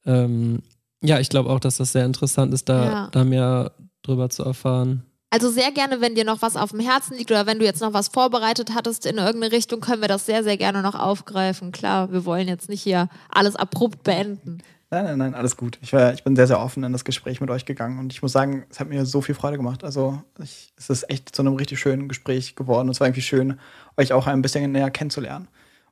[0.06, 0.60] ähm,
[1.04, 3.08] ja, ich glaube auch, dass das sehr interessant ist, da, Ja.
[3.12, 3.72] da mehr
[4.04, 5.04] drüber zu erfahren.
[5.34, 7.82] Also sehr gerne, wenn dir noch was auf dem Herzen liegt oder wenn du jetzt
[7.82, 11.72] noch was vorbereitet hattest in irgendeine Richtung, können wir das sehr, sehr gerne noch aufgreifen.
[11.72, 14.60] Klar, wir wollen jetzt nicht hier alles abrupt beenden.
[14.92, 15.80] Nein, nein, nein, alles gut.
[15.82, 18.22] Ich, war, ich bin sehr, sehr offen in das Gespräch mit euch gegangen und ich
[18.22, 19.84] muss sagen, es hat mir so viel Freude gemacht.
[19.84, 22.90] Also ich, es ist echt zu einem richtig schönen Gespräch geworden.
[22.90, 23.60] Es war irgendwie schön,
[23.98, 25.48] euch auch ein bisschen näher kennenzulernen.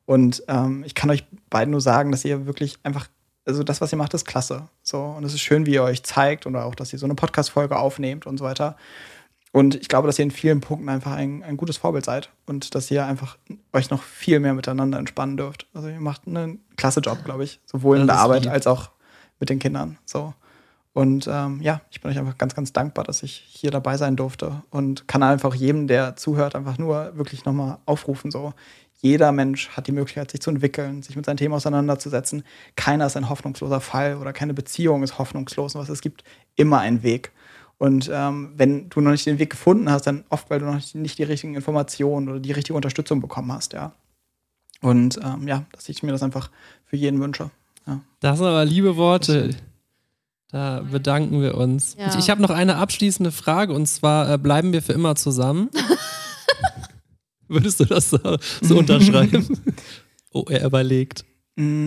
[0.06, 3.08] Und ähm, ich kann euch beiden nur sagen, dass ihr wirklich einfach,
[3.48, 4.68] also das, was ihr macht, ist klasse.
[4.84, 7.16] So, und es ist schön, wie ihr euch zeigt oder auch, dass ihr so eine
[7.16, 8.78] Podcast-Folge aufnehmt und so weiter.
[9.52, 12.74] Und ich glaube, dass ihr in vielen Punkten einfach ein, ein gutes Vorbild seid und
[12.74, 13.38] dass ihr einfach
[13.74, 15.68] euch noch viel mehr miteinander entspannen dürft.
[15.74, 17.60] Also ihr macht einen klasse Job, glaube ich.
[17.66, 18.54] Sowohl in der Arbeit lieb.
[18.54, 18.92] als auch
[19.40, 19.98] mit den Kindern.
[20.06, 20.34] So.
[20.94, 24.16] Und ähm, ja, ich bin euch einfach ganz, ganz dankbar, dass ich hier dabei sein
[24.16, 28.30] durfte und kann einfach jedem, der zuhört, einfach nur wirklich nochmal aufrufen.
[28.30, 28.54] So,
[29.02, 32.44] jeder Mensch hat die Möglichkeit, sich zu entwickeln, sich mit seinen Themen auseinanderzusetzen.
[32.76, 35.76] Keiner ist ein hoffnungsloser Fall oder keine Beziehung ist hoffnungslos.
[35.76, 36.24] Was es gibt
[36.56, 37.32] immer einen Weg.
[37.82, 40.76] Und ähm, wenn du noch nicht den Weg gefunden hast, dann oft, weil du noch
[40.76, 43.94] nicht, nicht die richtigen Informationen oder die richtige Unterstützung bekommen hast, ja.
[44.82, 46.52] Und ähm, ja, dass ich mir das einfach
[46.86, 47.50] für jeden wünsche.
[47.88, 48.02] Ja.
[48.20, 49.56] Das sind aber liebe Worte.
[50.52, 51.96] Da bedanken wir uns.
[51.98, 52.10] Ja.
[52.10, 55.72] Ich, ich habe noch eine abschließende Frage und zwar: äh, Bleiben wir für immer zusammen?
[57.48, 58.20] Würdest du das so,
[58.62, 59.48] so unterschreiben?
[60.34, 61.26] Oh, er überlegt.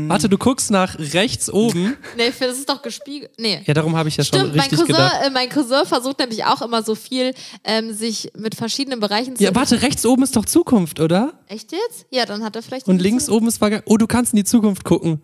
[0.08, 1.96] Warte, du guckst nach rechts oben.
[2.16, 3.30] Nee, das ist doch gespiegelt.
[3.38, 3.60] Nee.
[3.66, 5.20] Ja, darum habe ich ja schon Stimmt, mein richtig Cousin, gedacht.
[5.26, 9.42] äh, mein Cousin versucht nämlich auch immer so viel, ähm, sich mit verschiedenen Bereichen zu.
[9.44, 11.32] Ja, warte, rechts oben ist doch Zukunft, oder?
[11.48, 12.06] Echt jetzt?
[12.10, 12.86] Ja, dann hat er vielleicht.
[12.88, 13.88] Und links oben ist Vergangenheit.
[13.90, 15.20] Oh, du kannst in die Zukunft gucken.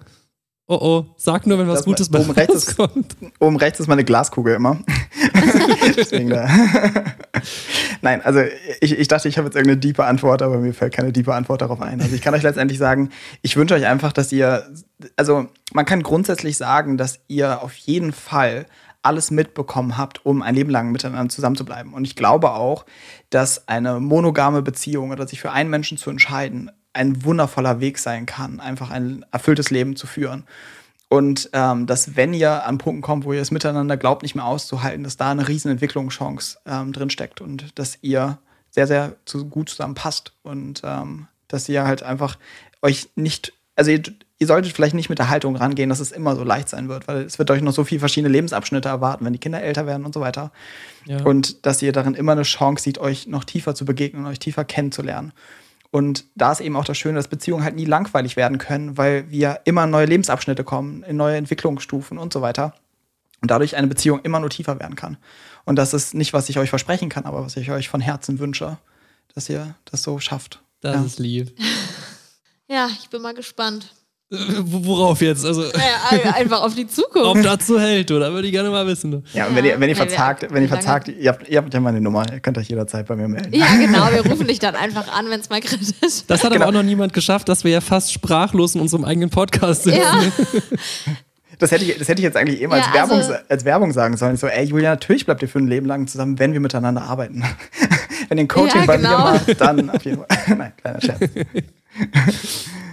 [0.72, 3.16] Oh oh, sag nur, wenn was Das Gutes bei oben rechts ist- rauskommt.
[3.40, 4.78] Oben rechts ist meine Glaskugel immer.
[5.96, 6.48] Deswegen da.
[8.02, 8.40] Nein, also
[8.80, 11.60] ich, ich dachte, ich habe jetzt irgendeine diepe Antwort, aber mir fällt keine diepe Antwort
[11.60, 12.00] darauf ein.
[12.00, 13.10] Also ich kann euch letztendlich sagen,
[13.42, 14.66] ich wünsche euch einfach, dass ihr,
[15.16, 18.66] also man kann grundsätzlich sagen, dass ihr auf jeden Fall
[19.02, 21.94] alles mitbekommen habt, um ein Leben lang miteinander zusammenzubleiben.
[21.94, 22.84] Und ich glaube auch,
[23.30, 28.26] dass eine monogame Beziehung oder sich für einen Menschen zu entscheiden, ein wundervoller Weg sein
[28.26, 30.44] kann, einfach ein erfülltes Leben zu führen.
[31.12, 34.44] Und ähm, dass, wenn ihr an Punkten kommt, wo ihr es miteinander glaubt, nicht mehr
[34.44, 38.38] auszuhalten, dass da eine riesen Entwicklungschance ähm, drin steckt und dass ihr
[38.70, 42.38] sehr, sehr zu, gut zusammenpasst und ähm, dass ihr halt einfach
[42.80, 44.04] euch nicht, also ihr,
[44.38, 47.08] ihr solltet vielleicht nicht mit der Haltung rangehen, dass es immer so leicht sein wird,
[47.08, 50.06] weil es wird euch noch so viele verschiedene Lebensabschnitte erwarten, wenn die Kinder älter werden
[50.06, 50.52] und so weiter.
[51.06, 51.24] Ja.
[51.24, 54.64] Und dass ihr darin immer eine Chance seht, euch noch tiefer zu begegnen, euch tiefer
[54.64, 55.32] kennenzulernen.
[55.90, 59.28] Und da ist eben auch das Schöne, dass Beziehungen halt nie langweilig werden können, weil
[59.30, 62.74] wir immer neue Lebensabschnitte kommen, in neue Entwicklungsstufen und so weiter.
[63.42, 65.16] Und dadurch eine Beziehung immer nur tiefer werden kann.
[65.64, 68.38] Und das ist nicht, was ich euch versprechen kann, aber was ich euch von Herzen
[68.38, 68.78] wünsche,
[69.34, 70.62] dass ihr das so schafft.
[70.80, 71.02] Das Ja.
[71.04, 71.52] ist lieb.
[72.72, 73.92] Ja, ich bin mal gespannt.
[74.30, 75.44] Wo- Worauf jetzt?
[75.44, 77.26] Also, Ja, einfach auf die Zukunft.
[77.26, 78.32] ob dazu hält, oder?
[78.32, 79.24] Würde ich gerne mal wissen.
[79.32, 81.74] Ja, und wenn ihr, wenn ihr Ja, verzagt, wenn ihr verzagt, ihr habt, ihr habt
[81.74, 83.52] ja meine Nummer, ihr könnt euch jederzeit bei mir melden.
[83.52, 84.08] Ja, genau.
[84.12, 86.30] Wir rufen dich dann einfach an, wenn es mal kritisch ist.
[86.30, 86.62] Das hat Genau.
[86.66, 89.98] aber auch noch niemand geschafft, dass wir ja fast sprachlos in unserem eigenen Podcast sitzen.
[90.00, 90.22] Ja,
[91.58, 93.92] Das hätte ich, das hätte ich jetzt eigentlich eben als, Ja, Werbung, also- als Werbung
[93.92, 94.36] sagen sollen.
[94.38, 97.42] So, ey, Julia, natürlich bleibt ihr für ein Leben lang zusammen, wenn wir miteinander arbeiten.
[98.28, 99.10] wenn ihr ein Coaching Ja, bei genau.
[99.18, 100.56] mir macht, dann auf jeden Fall.
[100.56, 101.20] Nein, kleiner Scherz.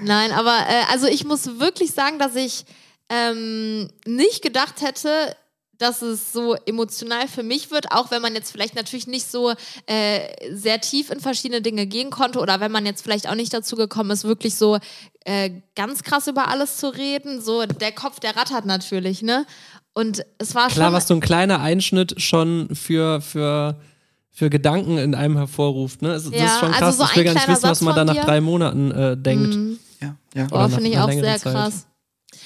[0.07, 2.65] Nein, aber äh, also ich muss wirklich sagen, dass ich
[3.09, 5.35] ähm, nicht gedacht hätte,
[5.77, 9.53] dass es so emotional für mich wird, auch wenn man jetzt vielleicht natürlich nicht so
[9.85, 13.53] äh, sehr tief in verschiedene Dinge gehen konnte oder wenn man jetzt vielleicht auch nicht
[13.53, 14.79] dazu gekommen ist, wirklich so
[15.23, 17.41] äh, ganz krass über alles zu reden.
[17.41, 19.45] So der Kopf, der rattert natürlich, ne?
[19.93, 20.93] Und es war Klar, schon.
[20.95, 23.79] was so ein kleiner Einschnitt schon für, für,
[24.31, 26.01] für Gedanken in einem hervorruft.
[26.03, 26.13] Ne?
[26.13, 26.97] Es, das Ja, ist schon also krass.
[26.97, 29.55] so ich will gar nicht wissen, was man da nach drei Monaten äh, denkt.
[29.55, 29.79] Mhm.
[30.01, 30.47] Ja, ja.
[30.47, 31.53] Nach finde ich auch sehr Zeit.
[31.53, 31.87] krass.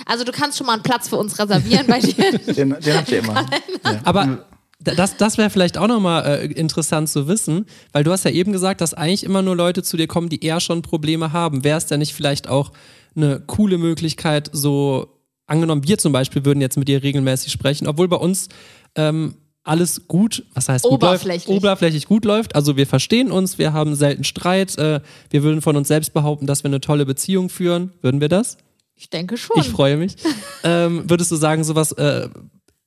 [0.06, 2.38] Also du kannst schon mal einen Platz für uns reservieren bei dir.
[2.54, 3.45] Den, den habt ihr immer.
[3.84, 3.99] Ja.
[4.04, 4.45] Aber
[4.80, 8.52] das, das wäre vielleicht auch nochmal äh, interessant zu wissen, weil du hast ja eben
[8.52, 11.64] gesagt, dass eigentlich immer nur Leute zu dir kommen, die eher schon Probleme haben.
[11.64, 12.72] Wäre es denn nicht vielleicht auch
[13.16, 18.08] eine coole Möglichkeit, so angenommen, wir zum Beispiel würden jetzt mit dir regelmäßig sprechen, obwohl
[18.08, 18.47] bei uns
[18.95, 21.03] ähm, alles gut, was heißt gut läuft?
[21.03, 21.55] Oberflächlich.
[21.55, 22.55] Oberflächlich gut läuft.
[22.55, 26.47] Also wir verstehen uns, wir haben selten Streit, äh, wir würden von uns selbst behaupten,
[26.47, 27.93] dass wir eine tolle Beziehung führen.
[28.01, 28.57] Würden wir das?
[28.95, 29.59] Ich denke schon.
[29.59, 30.16] Ich freue mich.
[30.64, 32.30] ähm, würdest du sagen, sowas äh,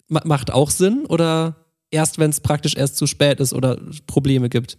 [0.08, 1.56] ma macht auch Sinn oder
[1.90, 4.76] erst, wenn es praktisch erst zu spät ist oder Probleme gibt?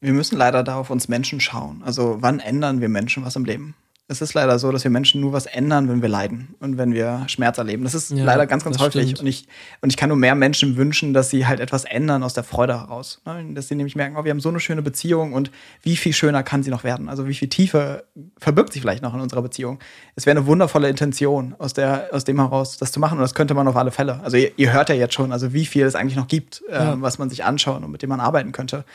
[0.00, 1.82] Wir müssen leider da auf uns Menschen schauen.
[1.84, 3.74] Also wann ändern wir Menschen was im Leben?
[4.10, 6.94] Es ist leider so, dass wir Menschen nur was ändern, wenn wir leiden und wenn
[6.94, 7.84] wir Schmerz erleben.
[7.84, 9.02] Das ist Ja, leider ganz, ganz häufig.
[9.02, 9.20] stimmt.
[9.20, 9.46] Und ich,
[9.82, 12.80] und ich kann nur mehr Menschen wünschen, dass sie halt etwas ändern aus der Freude
[12.80, 13.20] heraus.
[13.26, 13.44] Ne?
[13.52, 15.50] Dass sie nämlich merken, oh, wir haben so eine schöne Beziehung und
[15.82, 17.10] wie viel schöner kann sie noch werden?
[17.10, 18.04] Also wie viel Tiefe
[18.38, 19.78] verbirgt sich vielleicht noch in unserer Beziehung?
[20.16, 23.18] Es wäre eine wundervolle Intention, aus, der, aus dem heraus das zu machen.
[23.18, 24.20] Und das könnte man auf alle Fälle.
[24.22, 26.98] Also ihr, ihr hört ja jetzt schon, also wie viel es eigentlich noch gibt, Ja.
[27.02, 28.86] was man sich anschauen und mit dem man arbeiten könnte.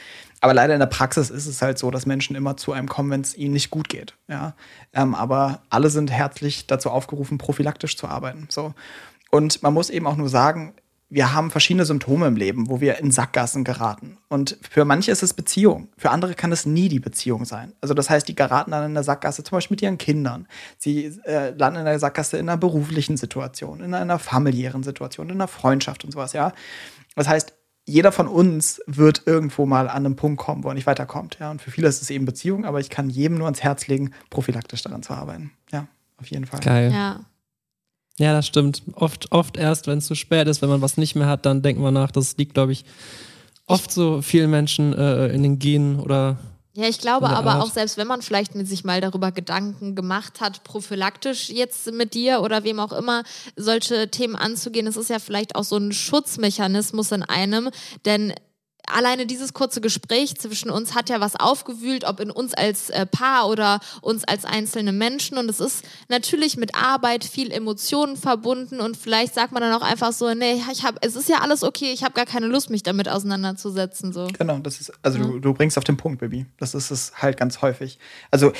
[0.41, 3.09] Aber leider in der Praxis ist es halt so, dass Menschen immer zu einem kommen,
[3.11, 4.15] wenn es ihnen nicht gut geht.
[4.27, 4.55] Ja?
[4.93, 8.47] Ähm, aber alle sind herzlich dazu aufgerufen, prophylaktisch zu arbeiten.
[8.49, 8.73] So.
[9.31, 10.73] Und man muss eben auch nur sagen,
[11.13, 14.17] wir haben verschiedene Symptome im Leben, wo wir in Sackgassen geraten.
[14.29, 17.73] Und für manche ist es Beziehung, für andere kann es nie die Beziehung sein.
[17.81, 20.47] Also das heißt, die geraten dann in der Sackgasse zum Beispiel mit ihren Kindern.
[20.79, 25.35] Sie äh, landen in der Sackgasse in einer beruflichen Situation, in einer familiären Situation, in
[25.35, 26.51] einer Freundschaft und sowas, ja.
[27.15, 27.53] Das heißt,
[27.85, 31.37] jeder von uns wird irgendwo mal an einem Punkt kommen, wo er nicht weiterkommt.
[31.39, 31.51] Ja?
[31.51, 34.11] Und für viele ist es eben Beziehung, aber ich kann jedem nur ans Herz legen,
[34.29, 35.51] prophylaktisch daran zu arbeiten.
[35.71, 36.61] Ja, auf jeden Fall.
[36.61, 36.91] Geil.
[36.91, 37.25] Ja.
[38.19, 38.83] Ja, das stimmt.
[38.93, 41.63] Oft, oft erst, wenn es zu spät ist, wenn man was nicht mehr hat, dann
[41.63, 42.11] denkt man nach.
[42.11, 42.85] Das liegt, glaube ich,
[43.65, 46.37] oft so vielen Menschen äh, in den Genen oder
[46.75, 47.63] Ja, ich glaube aber Art.
[47.63, 52.15] auch, selbst wenn man vielleicht mit sich mal darüber Gedanken gemacht hat, prophylaktisch jetzt mit
[52.15, 53.23] dir oder wem auch immer
[53.55, 57.69] solche Themen anzugehen, es ist ja vielleicht auch so ein Schutzmechanismus in einem,
[58.05, 58.33] denn
[58.87, 63.05] alleine dieses kurze Gespräch zwischen uns hat ja was aufgewühlt, ob in uns als äh,
[63.05, 65.37] Paar oder uns als einzelne Menschen.
[65.37, 69.85] Und es ist natürlich mit Arbeit viel Emotionen verbunden und vielleicht sagt man dann auch
[69.85, 72.69] einfach so, nee, ich hab, es ist ja alles okay, ich habe gar keine Lust,
[72.69, 74.13] mich damit auseinanderzusetzen.
[74.13, 74.27] So.
[74.37, 76.45] Genau, das ist, also du, du bringst auf den Punkt, Baby.
[76.57, 77.99] Das ist es halt ganz häufig.
[78.31, 78.53] Also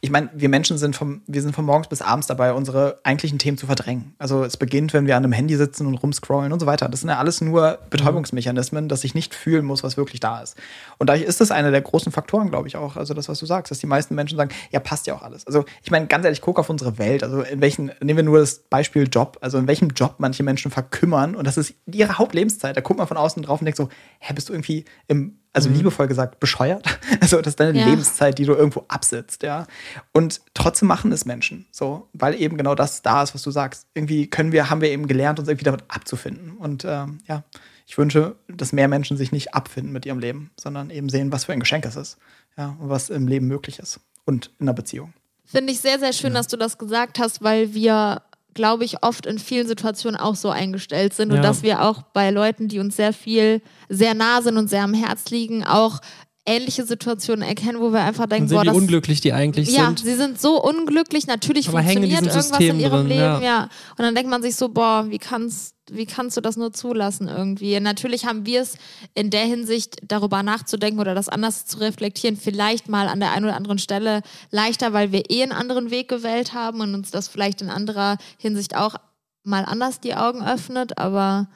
[0.00, 3.38] ich meine, wir Menschen sind vom, wir sind von morgens bis abends dabei, unsere eigentlichen
[3.38, 4.14] Themen zu verdrängen.
[4.18, 6.88] Also es beginnt, wenn wir an einem Handy sitzen und rumscrollen und so weiter.
[6.88, 10.56] Das sind ja alles nur Betäubungsmechanismen, dass ich nicht fühlen muss, was wirklich da ist.
[10.98, 12.96] Und daher ist das einer der großen Faktoren, glaube ich auch.
[12.96, 15.46] Also das, was du sagst, dass die meisten Menschen sagen, ja, passt ja auch alles.
[15.46, 17.22] Also ich meine, ganz ehrlich, guck auf unsere Welt.
[17.22, 20.70] Also in welchen, nehmen wir nur das Beispiel Job, also in welchem Job manche Menschen
[20.70, 22.76] verkümmern und das ist ihre Hauptlebenszeit.
[22.76, 23.88] Da guckt man von außen drauf und denkt so,
[24.20, 26.84] hä, bist du irgendwie im also liebevoll gesagt, bescheuert.
[27.20, 27.86] Also das ist deine Ja.
[27.86, 29.66] Lebenszeit, die du irgendwo absitzt, ja.
[30.12, 33.86] Und trotzdem machen es Menschen, so, weil eben genau das da ist, was du sagst.
[33.94, 36.52] Irgendwie können wir, haben wir eben gelernt, uns irgendwie damit abzufinden.
[36.52, 37.42] Und ähm, ja,
[37.86, 41.46] ich wünsche, dass mehr Menschen sich nicht abfinden mit ihrem Leben, sondern eben sehen, was
[41.46, 42.18] für ein Geschenk es ist,
[42.56, 45.12] ja, und was im Leben möglich ist und in einer Beziehung.
[45.44, 48.20] Finde ich sehr, sehr schön, dass du das gesagt hast, weil wir,
[48.58, 51.42] glaube ich, oft in vielen Situationen auch so eingestellt sind und Ja.
[51.42, 54.94] dass wir auch bei Leuten, die uns sehr viel, sehr nah sind und sehr am
[54.94, 56.00] Herz liegen, auch
[56.48, 60.00] ähnliche Situationen erkennen, wo wir einfach denken, boah, das, unglücklich die eigentlich ja, sind.
[60.00, 61.26] sie sind so unglücklich.
[61.26, 63.40] Natürlich Aber in funktioniert irgendwas in System ihrem drin, Leben, ja.
[63.40, 63.62] ja.
[63.90, 67.28] Und dann denkt man sich so, boah, wie kannst, wie kannst du das nur zulassen
[67.28, 67.78] irgendwie?
[67.78, 68.76] Natürlich haben wir es
[69.14, 73.44] in der Hinsicht, darüber nachzudenken oder das anders zu reflektieren, vielleicht mal an der einen
[73.44, 77.28] oder anderen Stelle leichter, weil wir eh einen anderen Weg gewählt haben und uns das
[77.28, 78.96] vielleicht in anderer Hinsicht auch
[79.44, 81.48] mal anders die Augen öffnet, aber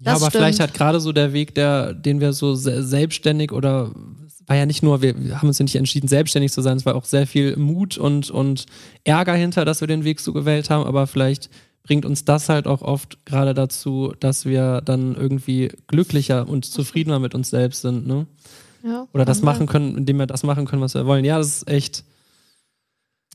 [0.00, 0.42] Ja, das aber stimmt.
[0.42, 3.92] vielleicht hat gerade so der Weg, der, den wir so se selbstständig oder
[4.26, 6.86] es war ja nicht nur, wir haben uns ja nicht entschieden, selbstständig zu sein, es
[6.86, 8.66] war auch sehr viel Mut und, und
[9.04, 11.50] Ärger hinter, dass wir den Weg so gewählt haben, aber vielleicht
[11.82, 17.18] bringt uns das halt auch oft gerade dazu, dass wir dann irgendwie glücklicher und zufriedener
[17.18, 18.26] mit uns selbst sind, ne?
[18.82, 21.24] ja, Oder das machen können, indem wir das machen können, was wir wollen.
[21.24, 22.04] Ja, das ist echt.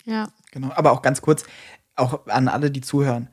[0.05, 0.29] Ja.
[0.51, 1.43] Genau, aber auch ganz kurz,
[1.95, 3.29] auch an alle, die zuhören.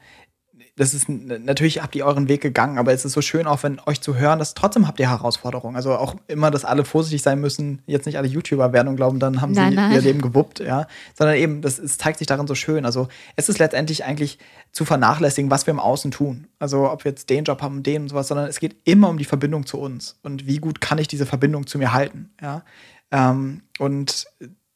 [0.77, 3.79] Das ist natürlich habt ihr euren Weg gegangen, aber es ist so schön, auch wenn
[3.85, 5.77] euch zu hören, dass trotzdem habt ihr Herausforderungen.
[5.77, 9.19] Also auch immer, dass alle vorsichtig sein müssen, jetzt nicht alle YouTuber werden und glauben,
[9.19, 9.93] dann haben Nein, sie nein.
[9.93, 10.87] ihr Leben gewuppt, ja.
[11.15, 12.87] Sondern eben, das es zeigt sich darin so schön.
[12.87, 14.39] Also es ist letztendlich eigentlich
[14.73, 16.47] zu vernachlässigen, was wir im Außen tun.
[16.59, 19.19] Also ob wir jetzt den Job haben, den und sowas, sondern es geht immer um
[19.19, 22.65] die Verbindung zu uns und wie gut kann ich diese Verbindung zu mir halten, ja.
[23.11, 24.27] Ähm, und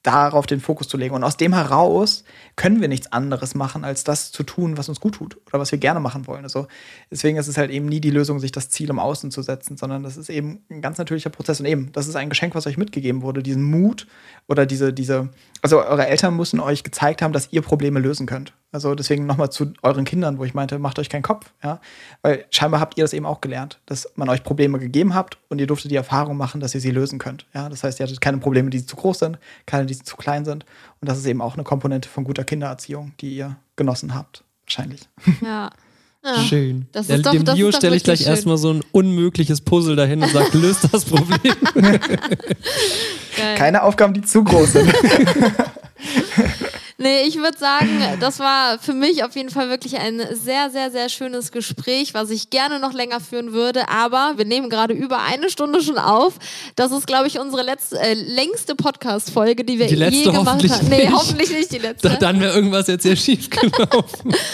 [0.06, 1.14] darauf den Fokus zu legen.
[1.14, 2.22] Und aus dem heraus
[2.54, 5.72] können wir nichts anderes machen, als das zu tun, was uns gut tut oder was
[5.72, 6.44] wir gerne machen wollen.
[6.44, 6.68] Also
[7.10, 9.76] deswegen ist es halt eben nie die Lösung, sich das Ziel im Außen zu setzen,
[9.76, 11.58] sondern das ist eben ein ganz natürlicher Prozess.
[11.58, 14.06] Und eben, das ist ein Geschenk, was euch mitgegeben wurde, diesen Mut
[14.46, 15.30] oder diese, diese,
[15.60, 18.52] also eure Eltern müssen euch gezeigt haben, dass ihr Probleme lösen könnt.
[18.72, 21.80] Also deswegen nochmal zu euren Kindern, wo ich meinte, macht euch keinen Kopf, ja.
[22.22, 25.60] Weil scheinbar habt ihr das eben auch gelernt, dass man euch Probleme gegeben habt und
[25.60, 27.46] ihr durftet die Erfahrung machen, dass ihr sie lösen könnt.
[27.54, 30.44] Ja, das heißt, ihr hattet keine Probleme, die zu groß sind, keine, die zu klein
[30.44, 30.66] sind.
[31.00, 35.08] Und das ist eben auch eine Komponente von guter Kindererziehung, die ihr genossen habt, wahrscheinlich.
[35.42, 35.70] Ja.
[36.24, 36.40] ja.
[36.42, 36.86] Schön.
[36.92, 38.28] Das ist doch- dem doch stelle ich gleich schön.
[38.28, 41.54] erstmal so ein unmögliches Puzzle dahin und sage, löst das Problem.
[43.36, 43.56] Geil.
[43.56, 44.92] Keine Aufgaben, die zu groß sind.
[46.98, 47.88] Nee, ich würde sagen,
[48.20, 52.30] das war für mich auf jeden Fall wirklich ein sehr, sehr, sehr schönes Gespräch, was
[52.30, 53.88] ich gerne noch länger führen würde.
[53.90, 56.34] Aber wir nehmen gerade über eine Stunde schon auf.
[56.74, 60.66] Das ist, glaube ich, unsere letzte, äh, längste Podcast-Folge, die wir Die letzte je gemacht
[60.70, 60.88] haben.
[60.88, 62.08] Nee, hoffentlich nicht die letzte.
[62.08, 64.34] Da- Dann wäre irgendwas jetzt hier schief gelaufen.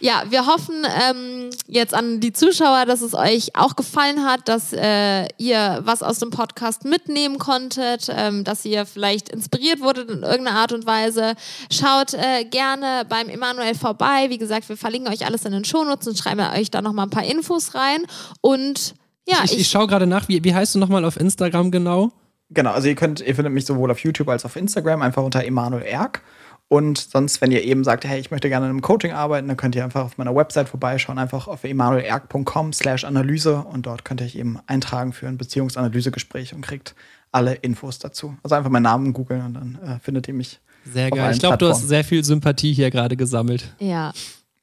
[0.00, 4.72] Ja, wir hoffen ähm, jetzt an die Zuschauer, dass es euch auch gefallen hat, dass
[4.72, 10.22] äh, ihr was aus dem Podcast mitnehmen konntet, ähm, dass ihr vielleicht inspiriert wurdet in
[10.22, 11.34] irgendeiner Art und Weise.
[11.70, 14.26] Schaut äh, gerne beim Emanuel vorbei.
[14.28, 17.10] Wie gesagt, wir verlinken euch alles in den Shownotes und schreiben euch da nochmal ein
[17.10, 18.04] paar Infos rein.
[18.40, 18.94] Und
[19.26, 22.12] ja, ich ich schaue gerade nach, wie, wie heißt du nochmal auf Instagram genau?
[22.50, 25.22] Genau, also ihr könnt, ihr findet mich sowohl auf YouTube als auch auf Instagram einfach
[25.22, 26.22] unter Emanuel Erk.
[26.68, 29.56] Und sonst, wenn ihr eben sagt, hey, ich möchte gerne in einem Coaching arbeiten, dann
[29.56, 34.20] könnt ihr einfach auf meiner Website vorbeischauen, einfach auf emanuelerk.com slash Analyse und dort könnt
[34.20, 36.94] ihr euch eben eintragen für ein Beziehungsanalysegespräch und kriegt
[37.32, 38.36] alle Infos dazu.
[38.42, 40.60] Also einfach meinen Namen googeln und dann äh, findet ihr mich.
[40.84, 41.32] Sehr geil.
[41.32, 43.74] Ich glaube, du hast sehr viel Sympathie hier gerade gesammelt.
[43.78, 44.12] ja.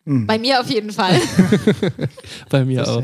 [0.06, 0.26] Hm.
[0.26, 1.20] Bei mir auf jeden Fall.
[2.50, 3.04] Bei mir Sehr auch.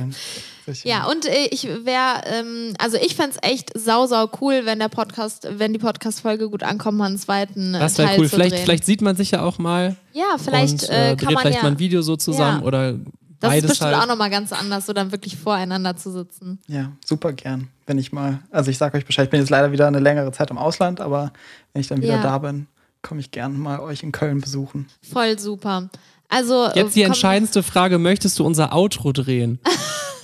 [0.73, 0.89] Schön.
[0.91, 4.79] Ja, und äh, ich wäre, ähm, also ich fände es echt sau, sau cool, wenn
[4.79, 8.25] der Podcast, wenn die Podcast-Folge gut ankommt, mal einen zweiten äh, Das wäre Teil cool.
[8.29, 8.63] zu vielleicht, drehen.
[8.63, 9.95] vielleicht sieht man sich ja auch mal.
[10.13, 11.63] ja, vielleicht und, äh, äh, kann dreht man vielleicht ja.
[11.63, 12.65] mal ein Video so zusammen Ja.
[12.67, 13.09] oder das ist
[13.41, 14.03] beides bestimmt halt.
[14.03, 16.59] auch nochmal ganz anders, so dann wirklich voreinander zu sitzen.
[16.67, 17.67] Ja, super gern.
[17.85, 20.31] Wenn ich mal, also ich sage euch Bescheid, ich bin jetzt leider wieder eine längere
[20.31, 21.31] Zeit im Ausland, aber
[21.73, 22.23] wenn ich dann wieder Ja.
[22.23, 22.65] da bin,
[23.03, 24.87] komme ich gern mal euch in Köln besuchen.
[25.03, 25.89] Voll super.
[26.29, 29.59] Also Jetzt die entscheidendste Frage: Möchtest du unser Outro drehen?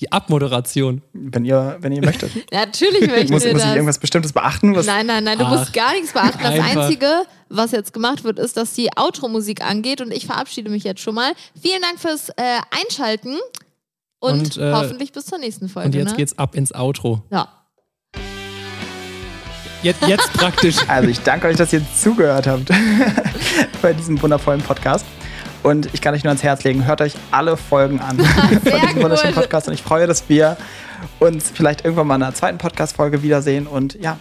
[0.00, 1.02] die Abmoderation.
[1.12, 2.30] Wenn ihr, wenn ihr möchtet.
[2.52, 3.74] Natürlich möchte muss, ich muss ich das.
[3.74, 4.74] irgendwas Bestimmtes beachten?
[4.74, 6.42] Was, Nein, nein, nein, du Ach, musst gar nichts beachten.
[6.42, 6.84] Das einfach.
[6.84, 11.00] Einzige, was jetzt gemacht wird, ist, dass die Outro-Musik angeht und ich verabschiede mich jetzt
[11.00, 11.32] schon mal.
[11.60, 13.36] Vielen Dank fürs äh, Einschalten
[14.20, 15.88] und, Und, äh, hoffentlich bis zur nächsten Folge.
[15.88, 16.16] Und jetzt ne?
[16.16, 17.22] geht's ab ins Outro.
[17.30, 17.48] Ja.
[19.82, 20.76] Jetzt, jetzt praktisch.
[20.88, 22.70] Also ich danke euch, dass ihr zugehört habt
[23.82, 25.04] bei diesem wundervollen Podcast.
[25.62, 28.18] Und ich kann euch nur ans Herz legen, hört euch alle Folgen an
[28.64, 29.34] von diesem wunderschönen.
[29.34, 29.68] Podcast.
[29.68, 30.56] Und ich freue, dass wir
[31.18, 33.66] uns vielleicht irgendwann mal in einer zweiten Podcast-Folge wiedersehen.
[33.66, 34.18] Und ja,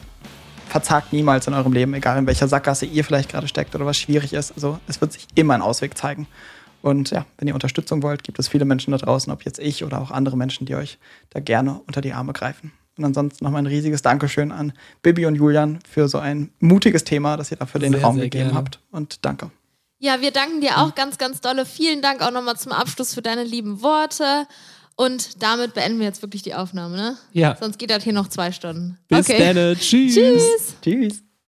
[0.67, 3.97] verzagt niemals in eurem Leben, egal in welcher Sackgasse ihr vielleicht gerade steckt oder was
[3.97, 4.51] schwierig ist.
[4.53, 6.27] Also es wird sich immer ein Ausweg zeigen.
[6.81, 9.83] Und ja, wenn ihr Unterstützung wollt, gibt es viele Menschen da draußen, ob jetzt ich
[9.83, 10.97] oder auch andere Menschen, die euch
[11.29, 12.71] da gerne unter die Arme greifen.
[12.97, 17.37] Und ansonsten nochmal ein riesiges Dankeschön an Bibi und Julian für so ein mutiges Thema,
[17.37, 18.57] dass ihr dafür den Sehr, Raum sehr gegeben gerne.
[18.57, 18.79] habt.
[18.91, 19.51] Und danke.
[19.99, 21.65] Ja, wir danken dir auch ganz, ganz dolle.
[21.65, 24.47] Vielen Dank auch nochmal zum Abschluss für deine lieben Worte.
[24.95, 27.17] Und damit beenden wir jetzt wirklich die Aufnahme, ne?
[27.31, 27.55] Ja.
[27.59, 28.97] Sonst geht das hier noch zwei Stunden.
[29.07, 29.75] Bis dann.
[29.79, 30.15] Tschüss.
[30.15, 30.75] Tschüss.
[30.81, 31.23] Tschüss.